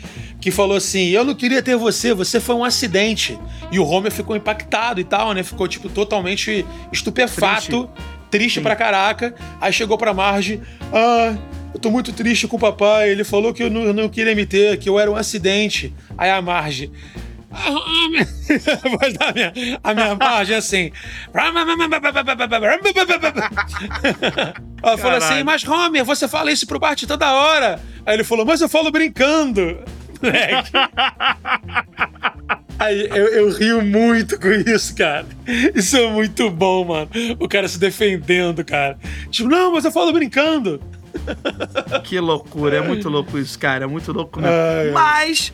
que 0.43 0.51
falou 0.51 0.75
assim: 0.75 1.08
Eu 1.08 1.23
não 1.23 1.34
queria 1.34 1.63
ter 1.63 1.77
você, 1.77 2.13
você 2.13 2.38
foi 2.38 2.53
um 2.53 2.65
acidente. 2.65 3.39
E 3.71 3.79
o 3.79 3.86
Homer 3.86 4.12
ficou 4.12 4.36
impactado 4.36 4.99
e 4.99 5.03
tal, 5.06 5.34
né? 5.34 5.41
Ficou, 5.41 5.69
tipo, 5.69 5.88
totalmente 5.88 6.65
estupefato, 6.91 7.89
triste, 8.29 8.60
pra 8.60 8.75
caraca. 8.75 9.34
Aí 9.62 9.71
chegou 9.71 9.97
pra 9.97 10.13
Marge: 10.13 10.60
Ah, 10.91 11.34
eu 11.73 11.79
tô 11.79 11.89
muito 11.89 12.12
triste 12.12 12.45
com 12.45 12.58
o 12.58 12.60
papai. 12.60 13.10
Ele 13.10 13.23
falou 13.23 13.53
que 13.53 13.63
eu 13.63 13.69
não, 13.69 13.93
não 13.93 14.10
queria 14.10 14.36
me 14.36 14.45
ter, 14.45 14.77
que 14.77 14.89
eu 14.89 14.99
era 14.99 15.10
um 15.10 15.15
acidente. 15.15 15.93
Aí 16.17 16.29
a 16.29 16.41
Marge. 16.41 16.91
A 17.53 19.32
minha, 19.32 19.53
a 19.84 19.93
minha 19.93 20.15
margem 20.15 20.56
é 20.56 20.58
assim. 20.58 20.91
Ela 24.82 24.97
falou 24.97 25.17
assim, 25.17 25.43
mas 25.43 25.63
Homer, 25.63 26.03
você 26.03 26.27
fala 26.27 26.51
isso 26.51 26.65
pro 26.65 26.79
Bart 26.79 27.03
toda 27.03 27.32
hora. 27.32 27.79
Aí 28.06 28.15
ele 28.15 28.23
falou, 28.23 28.43
mas 28.43 28.60
eu 28.60 28.67
falo 28.67 28.91
brincando. 28.91 29.79
Moleque. 30.23 30.71
Aí 32.79 33.07
eu, 33.09 33.27
eu 33.27 33.51
rio 33.51 33.81
muito 33.83 34.39
com 34.39 34.49
isso, 34.49 34.95
cara. 34.95 35.27
Isso 35.75 35.95
é 35.95 36.09
muito 36.09 36.49
bom, 36.49 36.86
mano. 36.86 37.09
O 37.39 37.47
cara 37.47 37.67
se 37.67 37.79
defendendo, 37.79 38.63
cara. 38.65 38.97
Tipo, 39.29 39.49
não, 39.49 39.71
mas 39.73 39.86
eu 39.86 39.91
falo 39.91 40.12
brincando. 40.12 40.81
Que 42.03 42.19
loucura, 42.19 42.77
é 42.77 42.81
muito 42.81 43.07
louco 43.09 43.38
isso, 43.38 43.57
cara. 43.59 43.86
É 43.86 43.88
muito 43.88 44.12
louco 44.12 44.41
mesmo. 44.41 44.53
Ai, 44.53 44.88
ai. 44.88 44.91
Mas 44.91 45.53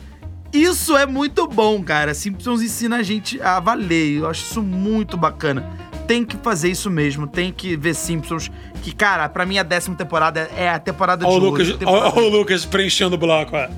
isso 0.52 0.96
é 0.96 1.06
muito 1.06 1.46
bom, 1.46 1.82
cara. 1.82 2.14
Simpsons 2.14 2.62
ensina 2.62 2.96
a 2.96 3.02
gente 3.02 3.40
a 3.42 3.60
valer. 3.60 4.18
Eu 4.18 4.28
acho 4.28 4.42
isso 4.42 4.62
muito 4.62 5.16
bacana. 5.16 5.68
Tem 6.10 6.24
que 6.24 6.36
fazer 6.38 6.68
isso 6.68 6.90
mesmo. 6.90 7.24
Tem 7.28 7.52
que 7.52 7.76
ver 7.76 7.94
Simpsons. 7.94 8.50
Que, 8.82 8.90
cara, 8.90 9.28
pra 9.28 9.46
mim 9.46 9.58
a 9.58 9.62
décima 9.62 9.94
temporada 9.94 10.50
é 10.56 10.68
a 10.68 10.76
temporada 10.80 11.24
Ó 11.24 11.30
o 11.30 11.38
de. 11.38 11.46
Lucas, 11.46 11.68
Temporada- 11.74 12.06
ó, 12.08 12.12
ó 12.16 12.20
o 12.20 12.28
Lucas 12.28 12.64
preenchendo 12.64 13.14
o 13.14 13.18
bloco, 13.18 13.56
ó. 13.56 13.68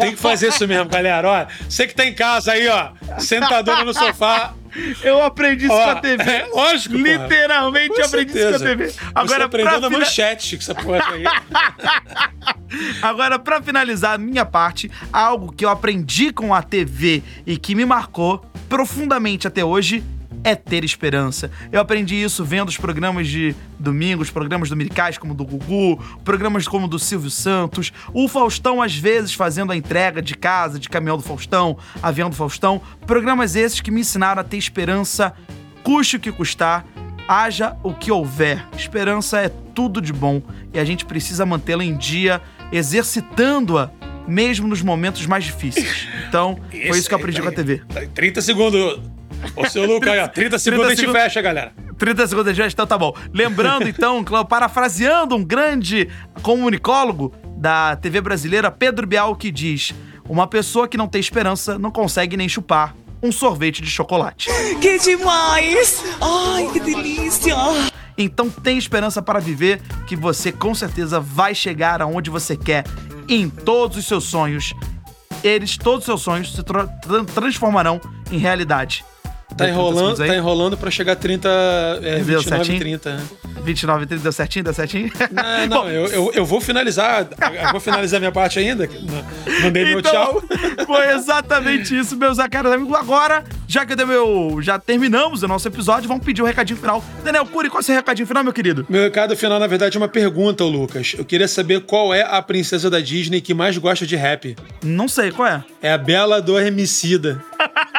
Tem 0.00 0.12
que 0.12 0.16
fazer 0.16 0.50
isso 0.50 0.68
mesmo, 0.68 0.88
galera. 0.88 1.28
Ó, 1.28 1.46
você 1.68 1.88
que 1.88 1.94
tá 1.96 2.04
em 2.06 2.14
casa 2.14 2.52
aí, 2.52 2.68
ó, 2.68 2.90
sentadona 3.18 3.82
no 3.82 3.92
sofá. 3.92 4.54
Eu 5.02 5.20
aprendi 5.20 5.64
isso 5.66 5.74
com 5.74 5.80
a 5.82 5.96
TV. 5.96 6.22
é, 6.22 6.46
lógico, 6.54 6.94
porra. 6.96 7.08
Literalmente 7.26 7.98
eu 7.98 8.06
aprendi 8.06 8.38
isso 8.38 8.48
com 8.50 8.54
a. 8.54 8.58
TV. 8.60 8.86
Você 8.86 8.98
Agora, 9.12 9.44
aprendeu 9.46 9.70
pra 9.72 9.80
na 9.80 9.86
fina- 9.88 9.98
manchete 9.98 10.56
que 10.56 10.62
essa 10.62 10.74
porra 10.76 11.02
aí. 11.12 11.24
Agora, 13.02 13.36
pra 13.36 13.60
finalizar 13.60 14.14
a 14.14 14.18
minha 14.18 14.44
parte, 14.44 14.88
algo 15.12 15.52
que 15.52 15.64
eu 15.64 15.68
aprendi 15.68 16.32
com 16.32 16.54
a 16.54 16.62
TV 16.62 17.20
e 17.44 17.56
que 17.56 17.74
me 17.74 17.84
marcou 17.84 18.44
profundamente 18.68 19.48
até 19.48 19.64
hoje 19.64 20.04
é 20.42 20.54
ter 20.54 20.84
esperança. 20.84 21.50
Eu 21.70 21.80
aprendi 21.80 22.14
isso 22.14 22.44
vendo 22.44 22.68
os 22.68 22.76
programas 22.76 23.28
de 23.28 23.54
domingo, 23.78 24.22
os 24.22 24.30
programas 24.30 24.68
dominicais 24.68 25.18
como 25.18 25.32
o 25.32 25.36
do 25.36 25.44
Gugu, 25.44 26.02
programas 26.24 26.66
como 26.66 26.86
o 26.86 26.88
do 26.88 26.98
Silvio 26.98 27.30
Santos, 27.30 27.92
o 28.12 28.28
Faustão 28.28 28.80
às 28.80 28.94
vezes 28.94 29.34
fazendo 29.34 29.72
a 29.72 29.76
entrega 29.76 30.22
de 30.22 30.34
casa, 30.34 30.78
de 30.78 30.88
caminhão 30.88 31.16
do 31.16 31.22
Faustão, 31.22 31.76
avião 32.02 32.30
do 32.30 32.36
Faustão, 32.36 32.80
programas 33.06 33.56
esses 33.56 33.80
que 33.80 33.90
me 33.90 34.00
ensinaram 34.00 34.40
a 34.40 34.44
ter 34.44 34.56
esperança, 34.56 35.32
custe 35.82 36.16
o 36.16 36.20
que 36.20 36.32
custar, 36.32 36.86
haja 37.28 37.76
o 37.82 37.92
que 37.92 38.10
houver. 38.10 38.66
Esperança 38.76 39.38
é 39.40 39.48
tudo 39.48 40.00
de 40.00 40.12
bom 40.12 40.42
e 40.72 40.78
a 40.78 40.84
gente 40.84 41.04
precisa 41.04 41.44
mantê-la 41.44 41.84
em 41.84 41.96
dia, 41.96 42.40
exercitando-a 42.72 43.90
mesmo 44.26 44.68
nos 44.68 44.82
momentos 44.82 45.26
mais 45.26 45.44
difíceis. 45.44 46.06
Então, 46.28 46.58
foi 46.70 46.98
isso 46.98 47.08
que 47.08 47.14
eu 47.14 47.18
aprendi 47.18 47.42
com 47.42 47.48
a 47.48 47.52
TV. 47.52 47.82
30 48.14 48.40
segundos. 48.42 49.00
Ô, 49.56 49.66
seu 49.68 49.86
Lucas, 49.86 50.12
aí, 50.12 50.20
ó. 50.20 50.28
30 50.28 50.58
segundos 50.58 50.86
a 50.86 50.90
gente 50.90 51.00
segundos. 51.00 51.22
fecha, 51.22 51.42
galera. 51.42 51.72
30 51.98 52.26
segundos 52.26 52.54
de 52.56 52.62
então 52.62 52.86
tá 52.86 52.96
bom. 52.96 53.14
Lembrando, 53.32 53.86
então, 53.88 54.24
Cláudio, 54.24 54.48
parafraseando 54.48 55.36
um 55.36 55.44
grande 55.44 56.08
comunicólogo 56.42 57.32
da 57.56 57.94
TV 57.96 58.20
brasileira, 58.20 58.70
Pedro 58.70 59.06
Bial, 59.06 59.36
que 59.36 59.50
diz: 59.50 59.92
Uma 60.28 60.46
pessoa 60.46 60.88
que 60.88 60.96
não 60.96 61.06
tem 61.06 61.20
esperança 61.20 61.78
não 61.78 61.90
consegue 61.90 62.36
nem 62.36 62.48
chupar 62.48 62.94
um 63.22 63.30
sorvete 63.30 63.82
de 63.82 63.90
chocolate. 63.90 64.48
Que 64.80 64.98
demais! 64.98 66.02
Ai, 66.20 66.70
que 66.72 66.80
delícia! 66.80 67.54
Então 68.16 68.48
tem 68.50 68.76
esperança 68.78 69.20
para 69.22 69.38
viver 69.38 69.80
que 70.06 70.16
você 70.16 70.50
com 70.52 70.74
certeza 70.74 71.20
vai 71.20 71.54
chegar 71.54 72.00
aonde 72.02 72.30
você 72.30 72.56
quer 72.56 72.84
em 73.28 73.48
todos 73.48 73.96
os 73.98 74.06
seus 74.06 74.24
sonhos. 74.24 74.74
Eles, 75.44 75.76
todos 75.76 76.00
os 76.00 76.04
seus 76.06 76.22
sonhos, 76.22 76.54
se 76.54 76.62
tra- 76.62 76.86
transformarão 77.34 78.00
em 78.30 78.36
realidade. 78.38 79.04
Tá 79.60 79.66
Deu 79.66 79.74
30 79.74 79.90
enrolando, 79.90 80.16
tá 80.16 80.36
enrolando 80.36 80.76
pra 80.78 80.90
chegar 80.90 81.12
a 81.12 81.16
30, 81.16 81.48
é, 82.02 82.16
Deu 82.16 82.40
29 82.40 82.44
certinho? 82.48 82.76
e 82.76 82.80
30. 82.80 83.14
né? 83.14 83.22
29 83.62 84.06
30, 84.06 84.22
deu 84.22 84.32
certinho? 84.32 84.64
Deu 84.64 84.72
certinho? 84.74 85.10
Não, 85.30 85.66
não, 85.66 85.88
eu, 85.90 86.06
eu, 86.06 86.32
eu 86.34 86.44
vou 86.46 86.60
finalizar. 86.62 87.28
Eu 87.62 87.70
vou 87.72 87.80
finalizar 87.80 88.18
minha 88.18 88.32
parte 88.32 88.58
ainda. 88.58 88.88
Mandei 89.62 89.84
meu 89.84 90.00
tchau. 90.00 90.42
Então, 90.44 90.86
foi 90.86 91.10
exatamente 91.12 91.96
isso, 91.96 92.16
meus 92.16 92.38
caros 92.50 92.72
amigos. 92.72 92.94
Agora, 92.98 93.44
já 93.68 93.84
que 93.84 93.92
eu 93.92 94.06
meu, 94.06 94.58
já 94.62 94.78
terminamos 94.78 95.42
o 95.42 95.48
nosso 95.48 95.68
episódio, 95.68 96.08
vamos 96.08 96.24
pedir 96.24 96.40
o 96.40 96.46
recadinho 96.46 96.78
final. 96.78 97.04
Daniel 97.22 97.44
Cury, 97.44 97.68
qual 97.68 97.80
é 97.80 97.82
o 97.82 97.84
seu 97.84 97.94
recadinho 97.94 98.26
final, 98.26 98.42
meu 98.42 98.52
querido? 98.52 98.86
Meu 98.88 99.02
recado 99.02 99.36
final, 99.36 99.60
na 99.60 99.66
verdade, 99.66 99.96
é 99.96 100.00
uma 100.00 100.08
pergunta, 100.08 100.64
Lucas. 100.64 101.14
Eu 101.18 101.24
queria 101.24 101.46
saber 101.46 101.80
qual 101.82 102.14
é 102.14 102.22
a 102.22 102.40
princesa 102.40 102.88
da 102.88 103.00
Disney 103.00 103.40
que 103.42 103.52
mais 103.52 103.76
gosta 103.76 104.06
de 104.06 104.16
rap. 104.16 104.56
Não 104.82 105.06
sei, 105.06 105.30
qual 105.30 105.46
é? 105.46 105.62
É 105.82 105.92
a 105.92 105.98
Bela 105.98 106.36
Adormecida. 106.36 107.42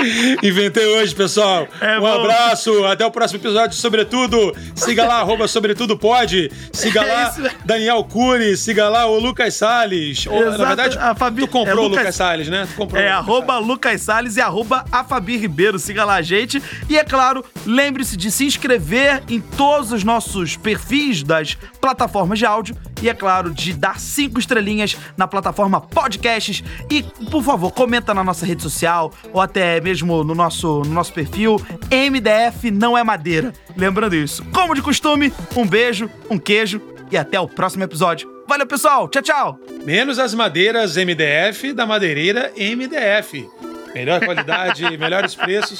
Inventei 0.42 0.86
hoje, 0.86 1.14
pessoal. 1.14 1.66
É 1.80 1.98
um 1.98 2.00
bom. 2.00 2.06
abraço, 2.20 2.84
até 2.86 3.04
o 3.04 3.10
próximo 3.10 3.40
episódio 3.40 3.76
Sobretudo. 3.76 4.54
Siga 4.74 5.06
lá, 5.06 5.20
arroba 5.20 5.46
Sobretudo 5.48 5.96
Pode. 5.98 6.50
Siga 6.72 7.00
É 7.04 7.12
lá. 7.12 7.34
Daniel 7.64 8.04
Cury. 8.04 8.56
Siga 8.56 8.88
lá, 8.88 9.06
o 9.06 9.18
Lucas 9.18 9.54
Salles. 9.54 10.26
Ou, 10.26 10.50
na 10.56 10.64
verdade, 10.66 10.98
a 10.98 11.14
Fabi- 11.14 11.42
tu 11.42 11.48
comprou 11.48 11.76
é 11.76 11.80
o 11.80 11.82
Lucas- 11.88 11.98
Lucas 11.98 12.14
Salles, 12.16 12.48
né? 12.48 12.66
Tu 12.70 12.74
comprou 12.76 13.00
É 13.00 13.10
arroba 13.10 13.58
Lucas 13.58 14.00
Salles 14.02 14.36
e 14.36 14.40
arroba 14.40 14.84
a 14.90 15.04
Fabi 15.04 15.36
Ribeiro. 15.36 15.78
Siga 15.78 16.04
lá 16.04 16.14
a 16.14 16.22
gente. 16.22 16.62
E 16.88 16.96
é 16.98 17.04
claro, 17.04 17.44
lembre-se 17.66 18.16
de 18.16 18.30
se 18.30 18.44
inscrever 18.44 19.22
em 19.28 19.40
todos 19.40 19.92
os 19.92 20.04
nossos 20.04 20.56
perfis 20.56 21.22
das 21.22 21.56
plataformas 21.80 22.38
de 22.38 22.46
áudio 22.46 22.76
e, 23.02 23.08
é 23.08 23.14
claro, 23.14 23.50
de 23.50 23.72
dar 23.72 23.98
cinco 23.98 24.38
estrelinhas 24.38 24.96
na 25.16 25.26
plataforma 25.26 25.80
Podcasts. 25.80 26.62
E, 26.90 27.02
por 27.30 27.42
favor, 27.42 27.70
comenta 27.72 28.12
na 28.14 28.22
nossa 28.22 28.44
rede 28.44 28.62
social 28.62 29.12
ou 29.32 29.40
até 29.40 29.80
mesmo 29.80 30.22
no 30.24 30.34
nosso, 30.34 30.80
no 30.80 30.92
nosso 30.92 31.12
perfil. 31.12 31.60
MDF 31.90 32.70
não 32.70 32.96
é 32.96 33.02
madeira. 33.02 33.52
Lembrando 33.76 34.14
isso. 34.14 34.44
Como 34.52 34.74
de 34.74 34.82
costume, 34.82 35.32
um 35.56 35.66
beijo, 35.66 36.10
um 36.28 36.38
queijo 36.38 36.80
e 37.10 37.16
até 37.16 37.38
o 37.40 37.48
próximo 37.48 37.84
episódio. 37.84 38.30
Valeu, 38.48 38.66
pessoal. 38.66 39.08
Tchau, 39.08 39.22
tchau. 39.22 39.60
Menos 39.84 40.18
as 40.18 40.34
madeiras 40.34 40.96
MDF 40.96 41.72
da 41.72 41.86
madeireira 41.86 42.52
MDF. 42.56 43.48
Melhor 43.94 44.24
qualidade, 44.24 44.84
melhores 44.98 45.34
preços. 45.34 45.78